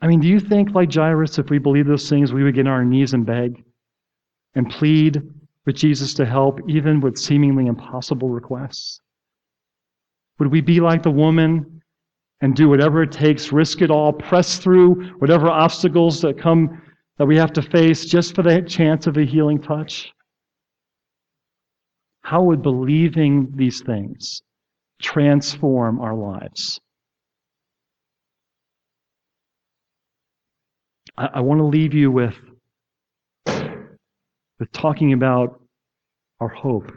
I 0.00 0.06
mean, 0.06 0.20
do 0.20 0.28
you 0.28 0.38
think, 0.38 0.74
like 0.74 0.92
Jairus, 0.92 1.38
if 1.38 1.48
we 1.48 1.58
believe 1.58 1.86
those 1.86 2.08
things, 2.08 2.32
we 2.32 2.44
would 2.44 2.54
get 2.54 2.66
on 2.66 2.72
our 2.72 2.84
knees 2.84 3.14
and 3.14 3.24
beg 3.24 3.64
and 4.54 4.68
plead 4.68 5.22
with 5.64 5.76
Jesus 5.76 6.14
to 6.14 6.26
help, 6.26 6.60
even 6.68 7.00
with 7.00 7.16
seemingly 7.16 7.66
impossible 7.66 8.28
requests? 8.28 9.00
Would 10.38 10.52
we 10.52 10.60
be 10.60 10.80
like 10.80 11.02
the 11.02 11.10
woman 11.10 11.73
and 12.44 12.54
do 12.54 12.68
whatever 12.68 13.02
it 13.02 13.10
takes, 13.10 13.52
risk 13.52 13.80
it 13.80 13.90
all, 13.90 14.12
press 14.12 14.58
through 14.58 15.02
whatever 15.14 15.48
obstacles 15.48 16.20
that 16.20 16.38
come 16.38 16.82
that 17.16 17.24
we 17.24 17.38
have 17.38 17.54
to 17.54 17.62
face 17.62 18.04
just 18.04 18.34
for 18.34 18.42
the 18.42 18.60
chance 18.60 19.06
of 19.06 19.16
a 19.16 19.24
healing 19.24 19.58
touch? 19.58 20.12
How 22.20 22.42
would 22.42 22.60
believing 22.60 23.50
these 23.56 23.80
things 23.80 24.42
transform 25.00 26.02
our 26.02 26.14
lives? 26.14 26.78
I, 31.16 31.30
I 31.36 31.40
want 31.40 31.60
to 31.60 31.64
leave 31.64 31.94
you 31.94 32.10
with, 32.10 32.36
with 33.46 34.70
talking 34.74 35.14
about 35.14 35.62
our 36.40 36.48
hope 36.48 36.92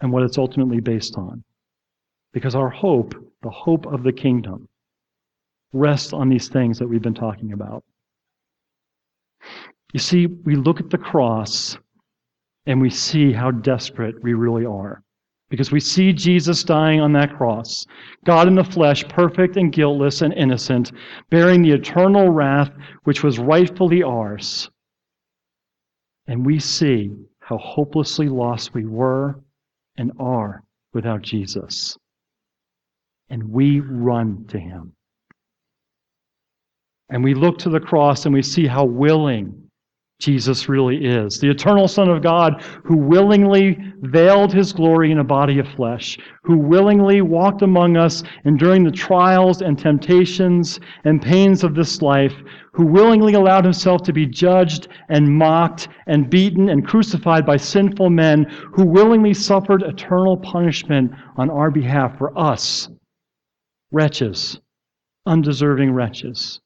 and 0.00 0.10
what 0.10 0.22
it's 0.22 0.38
ultimately 0.38 0.80
based 0.80 1.18
on. 1.18 1.44
Because 2.36 2.54
our 2.54 2.68
hope 2.68 3.14
the 3.40 3.48
hope 3.48 3.86
of 3.86 4.02
the 4.02 4.12
kingdom 4.12 4.68
rests 5.72 6.12
on 6.12 6.28
these 6.28 6.48
things 6.48 6.78
that 6.78 6.86
we've 6.86 7.00
been 7.00 7.14
talking 7.14 7.54
about. 7.54 7.82
You 9.94 10.00
see, 10.00 10.26
we 10.26 10.54
look 10.54 10.78
at 10.78 10.90
the 10.90 10.98
cross 10.98 11.78
and 12.66 12.78
we 12.78 12.90
see 12.90 13.32
how 13.32 13.52
desperate 13.52 14.22
we 14.22 14.34
really 14.34 14.66
are. 14.66 15.02
Because 15.48 15.72
we 15.72 15.80
see 15.80 16.12
Jesus 16.12 16.62
dying 16.62 17.00
on 17.00 17.14
that 17.14 17.34
cross, 17.34 17.86
God 18.26 18.48
in 18.48 18.54
the 18.54 18.64
flesh, 18.64 19.02
perfect 19.08 19.56
and 19.56 19.72
guiltless 19.72 20.20
and 20.20 20.34
innocent, 20.34 20.92
bearing 21.30 21.62
the 21.62 21.72
eternal 21.72 22.28
wrath 22.28 22.70
which 23.04 23.22
was 23.22 23.38
rightfully 23.38 24.02
ours. 24.02 24.68
And 26.26 26.44
we 26.44 26.58
see 26.58 27.16
how 27.38 27.56
hopelessly 27.56 28.28
lost 28.28 28.74
we 28.74 28.84
were 28.84 29.40
and 29.96 30.12
are 30.18 30.64
without 30.92 31.22
Jesus 31.22 31.96
and 33.28 33.50
we 33.50 33.80
run 33.80 34.44
to 34.48 34.58
him. 34.58 34.92
And 37.08 37.22
we 37.22 37.34
look 37.34 37.58
to 37.58 37.70
the 37.70 37.80
cross 37.80 38.24
and 38.24 38.34
we 38.34 38.42
see 38.42 38.66
how 38.66 38.84
willing 38.84 39.66
Jesus 40.18 40.66
really 40.66 41.04
is. 41.04 41.38
The 41.38 41.50
eternal 41.50 41.88
Son 41.88 42.08
of 42.08 42.22
God 42.22 42.62
who 42.84 42.96
willingly 42.96 43.78
veiled 44.00 44.52
his 44.52 44.72
glory 44.72 45.12
in 45.12 45.18
a 45.18 45.24
body 45.24 45.58
of 45.58 45.68
flesh, 45.68 46.18
who 46.42 46.56
willingly 46.56 47.20
walked 47.20 47.60
among 47.60 47.98
us 47.98 48.22
enduring 48.46 48.82
the 48.82 48.90
trials 48.90 49.60
and 49.60 49.78
temptations 49.78 50.80
and 51.04 51.20
pains 51.20 51.62
of 51.62 51.74
this 51.74 52.00
life, 52.00 52.34
who 52.72 52.86
willingly 52.86 53.34
allowed 53.34 53.64
himself 53.64 54.02
to 54.04 54.12
be 54.12 54.26
judged 54.26 54.88
and 55.10 55.28
mocked 55.28 55.88
and 56.06 56.30
beaten 56.30 56.70
and 56.70 56.86
crucified 56.86 57.44
by 57.44 57.58
sinful 57.58 58.08
men, 58.08 58.44
who 58.72 58.86
willingly 58.86 59.34
suffered 59.34 59.82
eternal 59.82 60.38
punishment 60.38 61.12
on 61.36 61.50
our 61.50 61.70
behalf 61.70 62.16
for 62.16 62.36
us 62.38 62.88
wretches, 63.92 64.60
undeserving 65.26 65.92
wretches. 65.92 66.60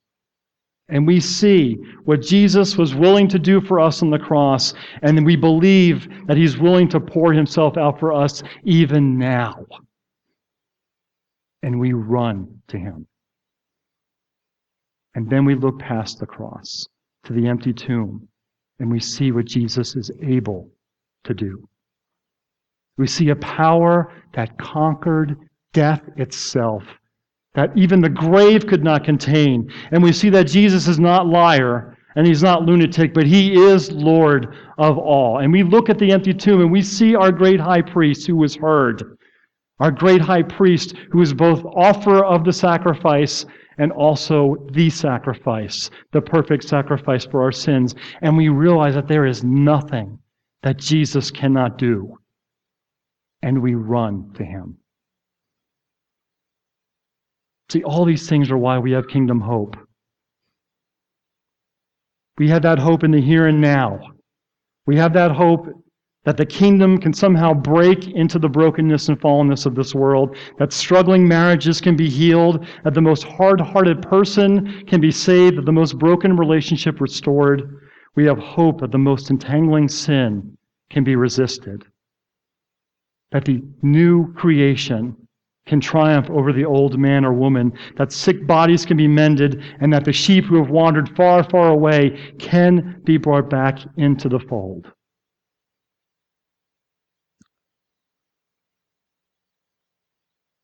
and 0.91 1.07
we 1.07 1.21
see 1.21 1.77
what 2.05 2.21
Jesus 2.21 2.77
was 2.77 2.95
willing 2.95 3.29
to 3.29 3.39
do 3.39 3.61
for 3.61 3.79
us 3.81 4.03
on 4.03 4.11
the 4.11 4.19
cross, 4.19 4.75
and 5.03 5.25
we 5.25 5.37
believe 5.37 6.09
that 6.27 6.37
he's 6.37 6.59
willing 6.59 6.89
to 6.89 7.01
pour 7.01 7.33
himself 7.33 7.77
out 7.77 7.99
for 8.01 8.13
us 8.13 8.43
even 8.65 9.17
now. 9.17 9.65
And 11.63 11.79
we 11.79 11.93
run 11.93 12.61
to 12.69 12.79
him. 12.79 13.07
And 15.15 15.31
then 15.31 15.45
we 15.45 15.55
look 15.55 15.79
past 15.79 16.19
the 16.19 16.27
cross 16.27 16.87
to 17.25 17.33
the 17.33 17.47
empty 17.47 17.73
tomb, 17.73 18.27
and 18.81 18.91
we 18.91 18.99
see 18.99 19.31
what 19.31 19.45
Jesus 19.45 19.95
is 19.95 20.11
able 20.23 20.71
to 21.25 21.35
do. 21.35 21.69
We 22.99 23.07
see 23.07 23.29
a 23.29 23.37
power 23.37 24.13
that 24.35 24.59
conquered 24.59 25.37
death 25.73 26.03
itself 26.17 26.83
that 27.55 27.77
even 27.77 28.01
the 28.01 28.09
grave 28.09 28.67
could 28.67 28.85
not 28.85 29.05
contain. 29.05 29.71
And 29.91 30.03
we 30.03 30.13
see 30.13 30.31
that 30.31 30.45
Jesus 30.45 30.87
is 30.87 30.99
not 30.99 31.27
liar 31.27 31.97
and 32.17 32.27
he's 32.27 32.43
not 32.43 32.65
lunatic, 32.65 33.15
but 33.15 33.27
he 33.27 33.55
is 33.55 33.91
Lord 33.93 34.57
of 34.79 34.99
all. 34.99 35.39
And 35.39 35.53
we 35.53 35.63
look 35.63 35.89
at 35.89 35.99
the 35.99 36.13
empty 36.13 36.35
tomb 36.35 36.61
and 36.61 36.71
we 36.71 36.83
see 36.83 37.15
our 37.15 37.33
great 37.33 37.61
high 37.61 37.83
priest 37.83 38.27
who 38.27 38.37
was 38.37 38.57
heard. 38.57 39.17
Our 39.79 39.91
great 39.91 40.21
high 40.21 40.43
priest 40.43 40.95
who 41.11 41.23
is 41.23 41.33
both 41.33 41.65
offerer 41.65 42.25
of 42.25 42.45
the 42.45 42.53
sacrifice 42.53 43.47
and 43.79 43.93
also 43.93 44.57
the 44.73 44.91
sacrifice, 44.91 45.91
the 46.13 46.21
perfect 46.21 46.65
sacrifice 46.65 47.25
for 47.25 47.43
our 47.43 47.53
sins. 47.53 47.95
And 48.21 48.37
we 48.37 48.49
realize 48.49 48.95
that 48.95 49.09
there 49.09 49.25
is 49.25 49.43
nothing 49.43 50.19
that 50.63 50.77
Jesus 50.77 51.31
cannot 51.31 51.79
do. 51.79 52.19
And 53.43 53.63
we 53.63 53.75
run 53.75 54.33
to 54.35 54.45
him. 54.45 54.77
See, 57.71 57.85
all 57.85 58.05
these 58.05 58.29
things 58.29 58.51
are 58.51 58.59
why 58.59 58.79
we 58.79 58.91
have 58.93 59.07
kingdom 59.07 59.41
hope. 59.41 59.77
We 62.37 62.49
have 62.49 62.63
that 62.63 62.81
hope 62.81 63.05
in 63.05 63.13
the 63.13 63.21
here 63.21 63.47
and 63.47 63.61
now. 63.61 64.01
We 64.87 64.97
have 64.97 65.13
that 65.13 65.31
hope 65.31 65.69
that 66.25 66.37
the 66.37 66.47
kingdom 66.47 66.99
can 66.99 67.15
somehow 67.15 67.55
break 67.55 68.09
into 68.09 68.39
the 68.39 68.49
brokenness 68.49 69.09
and 69.09 69.21
fallenness 69.21 69.67
of 69.67 69.75
this 69.75 69.95
world, 69.95 70.37
that 70.59 70.73
struggling 70.73 71.27
marriages 71.27 71.81
can 71.81 71.97
be 71.97 72.11
healed, 72.11 72.67
that 72.83 72.95
the 72.95 73.01
most 73.01 73.23
hard 73.23 73.61
hearted 73.61 74.03
person 74.03 74.85
can 74.87 75.01
be 75.01 75.13
saved, 75.13 75.57
that 75.57 75.65
the 75.65 75.73
most 75.73 75.99
broken 75.99 76.37
relationship 76.37 77.01
restored. 77.01 77.79
We 78.17 78.27
have 78.27 78.39
hope 78.39 78.81
that 78.81 78.91
the 78.91 78.99
most 78.99 79.31
entangling 79.31 79.89
sin 79.89 80.59
can 80.91 81.05
be 81.05 81.15
resisted, 81.15 81.85
that 83.31 83.45
the 83.45 83.63
new 83.81 84.33
creation 84.35 85.17
can 85.67 85.81
triumph 85.81 86.29
over 86.31 86.53
the 86.53 86.65
old 86.65 86.99
man 86.99 87.25
or 87.25 87.33
woman, 87.33 87.73
that 87.97 88.13
sick 88.13 88.47
bodies 88.47 88.85
can 88.85 88.97
be 88.97 89.07
mended, 89.07 89.63
and 89.81 89.93
that 89.93 90.05
the 90.05 90.13
sheep 90.13 90.45
who 90.45 90.57
have 90.57 90.71
wandered 90.71 91.15
far, 91.17 91.45
far 91.45 91.69
away 91.69 92.35
can 92.39 93.01
be 93.05 93.17
brought 93.17 93.49
back 93.49 93.79
into 93.97 94.29
the 94.29 94.41
fold. 94.41 94.91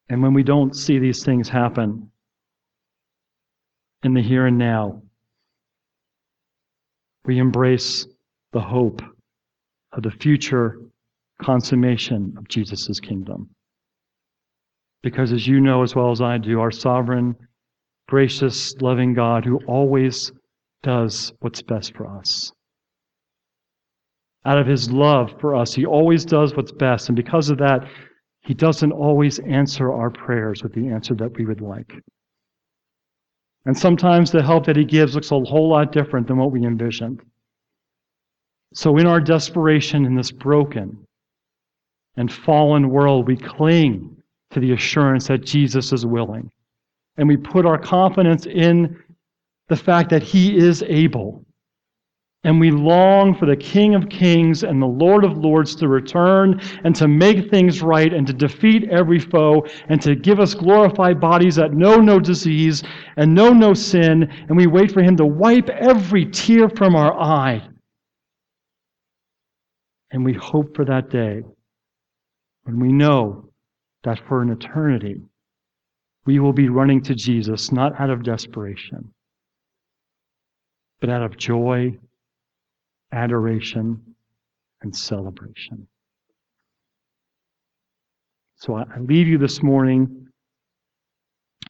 And 0.08 0.22
when 0.22 0.34
we 0.34 0.42
don't 0.42 0.74
see 0.74 0.98
these 0.98 1.24
things 1.24 1.48
happen 1.48 2.10
in 4.02 4.14
the 4.14 4.22
here 4.22 4.46
and 4.46 4.56
now, 4.56 5.02
we 7.24 7.38
embrace 7.38 8.06
the 8.52 8.60
hope 8.60 9.02
of 9.92 10.02
the 10.04 10.12
future 10.12 10.78
consummation 11.42 12.34
of 12.38 12.46
Jesus' 12.48 13.00
kingdom. 13.00 13.50
Because 15.06 15.32
as 15.32 15.46
you 15.46 15.60
know 15.60 15.84
as 15.84 15.94
well 15.94 16.10
as 16.10 16.20
I 16.20 16.36
do, 16.36 16.58
our 16.58 16.72
sovereign, 16.72 17.36
gracious, 18.08 18.74
loving 18.80 19.14
God 19.14 19.44
who 19.44 19.60
always 19.68 20.32
does 20.82 21.32
what's 21.38 21.62
best 21.62 21.94
for 21.94 22.08
us. 22.08 22.50
Out 24.44 24.58
of 24.58 24.66
his 24.66 24.90
love 24.90 25.32
for 25.40 25.54
us, 25.54 25.72
he 25.72 25.86
always 25.86 26.24
does 26.24 26.56
what's 26.56 26.72
best. 26.72 27.08
And 27.08 27.14
because 27.14 27.50
of 27.50 27.58
that, 27.58 27.86
he 28.40 28.52
doesn't 28.52 28.90
always 28.90 29.38
answer 29.38 29.92
our 29.92 30.10
prayers 30.10 30.64
with 30.64 30.72
the 30.72 30.88
answer 30.88 31.14
that 31.14 31.38
we 31.38 31.46
would 31.46 31.60
like. 31.60 31.92
And 33.64 33.78
sometimes 33.78 34.32
the 34.32 34.42
help 34.42 34.66
that 34.66 34.74
he 34.74 34.84
gives 34.84 35.14
looks 35.14 35.30
a 35.30 35.38
whole 35.38 35.68
lot 35.68 35.92
different 35.92 36.26
than 36.26 36.38
what 36.38 36.50
we 36.50 36.66
envisioned. 36.66 37.20
So, 38.74 38.96
in 38.96 39.06
our 39.06 39.20
desperation 39.20 40.04
in 40.04 40.16
this 40.16 40.32
broken 40.32 41.06
and 42.16 42.32
fallen 42.32 42.90
world, 42.90 43.28
we 43.28 43.36
cling 43.36 44.15
to 44.52 44.60
the 44.60 44.72
assurance 44.72 45.28
that 45.28 45.44
Jesus 45.44 45.92
is 45.92 46.06
willing. 46.06 46.50
And 47.16 47.28
we 47.28 47.36
put 47.36 47.66
our 47.66 47.78
confidence 47.78 48.46
in 48.46 49.02
the 49.68 49.76
fact 49.76 50.10
that 50.10 50.22
He 50.22 50.56
is 50.56 50.82
able. 50.86 51.44
And 52.44 52.60
we 52.60 52.70
long 52.70 53.34
for 53.34 53.46
the 53.46 53.56
King 53.56 53.96
of 53.96 54.08
Kings 54.08 54.62
and 54.62 54.80
the 54.80 54.86
Lord 54.86 55.24
of 55.24 55.36
Lords 55.36 55.74
to 55.76 55.88
return 55.88 56.60
and 56.84 56.94
to 56.94 57.08
make 57.08 57.50
things 57.50 57.82
right 57.82 58.12
and 58.12 58.24
to 58.26 58.32
defeat 58.32 58.88
every 58.88 59.18
foe 59.18 59.66
and 59.88 60.00
to 60.02 60.14
give 60.14 60.38
us 60.38 60.54
glorified 60.54 61.20
bodies 61.20 61.56
that 61.56 61.72
know 61.72 61.96
no 61.96 62.20
disease 62.20 62.84
and 63.16 63.34
know 63.34 63.52
no 63.52 63.74
sin. 63.74 64.30
And 64.48 64.56
we 64.56 64.68
wait 64.68 64.92
for 64.92 65.02
Him 65.02 65.16
to 65.16 65.26
wipe 65.26 65.68
every 65.70 66.26
tear 66.26 66.68
from 66.68 66.94
our 66.94 67.18
eye. 67.18 67.66
And 70.12 70.24
we 70.24 70.34
hope 70.34 70.76
for 70.76 70.84
that 70.84 71.10
day 71.10 71.42
when 72.62 72.78
we 72.78 72.92
know 72.92 73.45
that 74.06 74.20
for 74.28 74.40
an 74.40 74.50
eternity, 74.50 75.20
we 76.26 76.38
will 76.38 76.52
be 76.52 76.68
running 76.68 77.02
to 77.02 77.12
Jesus 77.12 77.72
not 77.72 78.00
out 78.00 78.08
of 78.08 78.22
desperation, 78.22 79.12
but 81.00 81.10
out 81.10 81.22
of 81.22 81.36
joy, 81.36 81.92
adoration, 83.10 84.00
and 84.82 84.94
celebration. 84.94 85.88
So 88.54 88.76
I 88.76 88.84
leave 89.00 89.26
you 89.26 89.38
this 89.38 89.60
morning 89.60 90.28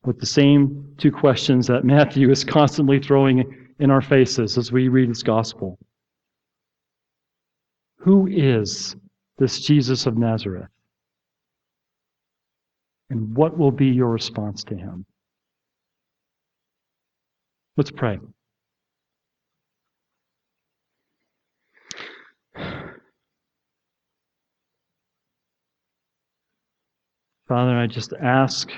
with 0.05 0.20
the 0.20 0.26
same 0.26 0.93
two 0.99 1.11
questions 1.11 1.66
that 1.68 1.87
Matthew 1.87 2.30
is 2.30 2.45
constantly 2.45 3.01
throwing 3.01 3.70
in 3.78 3.91
our 3.91 4.03
faces 4.03 4.59
as 4.59 4.70
we 4.70 4.89
read 4.89 5.09
his 5.09 5.22
gospel. 5.22 5.78
Who 8.01 8.26
is 8.26 8.95
this 9.39 9.61
Jesus 9.61 10.05
of 10.05 10.18
Nazareth? 10.18 10.68
And 13.11 13.37
what 13.37 13.57
will 13.57 13.71
be 13.71 13.87
your 13.87 14.11
response 14.11 14.65
to 14.65 14.75
him? 14.77 15.07
Let's 17.77 17.91
pray. 17.91 18.19
Father, 27.49 27.79
I 27.79 27.87
just 27.87 28.13
ask, 28.21 28.71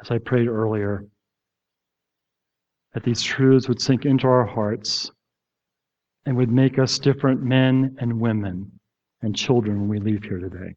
as 0.00 0.10
I 0.10 0.16
prayed 0.18 0.48
earlier, 0.48 1.04
that 2.94 3.04
these 3.04 3.22
truths 3.22 3.68
would 3.68 3.80
sink 3.80 4.06
into 4.06 4.26
our 4.26 4.46
hearts 4.46 5.10
and 6.24 6.36
would 6.36 6.50
make 6.50 6.78
us 6.78 6.98
different 6.98 7.42
men 7.42 7.96
and 8.00 8.20
women 8.20 8.72
and 9.20 9.36
children 9.36 9.80
when 9.80 9.88
we 9.88 10.00
leave 10.00 10.24
here 10.24 10.38
today 10.38 10.74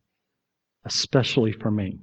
especially 0.85 1.53
for 1.53 1.71
me. 1.71 1.99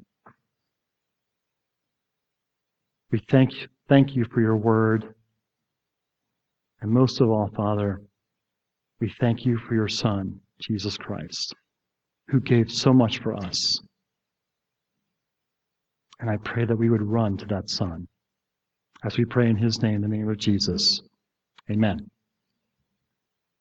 We 3.11 3.21
thank, 3.31 3.53
thank 3.89 4.15
you 4.15 4.25
for 4.33 4.41
your 4.41 4.57
word. 4.57 5.15
And 6.81 6.91
most 6.91 7.21
of 7.21 7.29
all, 7.29 7.51
Father, 7.57 8.01
we 9.01 9.13
thank 9.21 9.45
you 9.45 9.59
for 9.59 9.75
your 9.75 9.89
Son, 9.89 10.41
Jesus 10.61 10.97
Christ, 10.97 11.55
who 12.29 12.41
gave 12.41 12.71
so 12.71 12.93
much 12.93 13.19
for 13.19 13.35
us. 13.35 13.79
And 16.21 16.31
I 16.31 16.37
pray 16.45 16.65
that 16.65 16.79
we 16.79 16.91
would 16.91 17.03
run 17.03 17.37
to 17.39 17.47
that 17.47 17.69
Son. 17.69 18.07
As 19.05 19.17
we 19.17 19.25
pray 19.25 19.49
in 19.49 19.57
his 19.57 19.83
name, 19.83 19.97
in 19.97 20.03
the 20.03 20.09
name 20.09 20.29
of 20.29 20.37
Jesus. 20.37 21.01
Amen. 21.71 22.11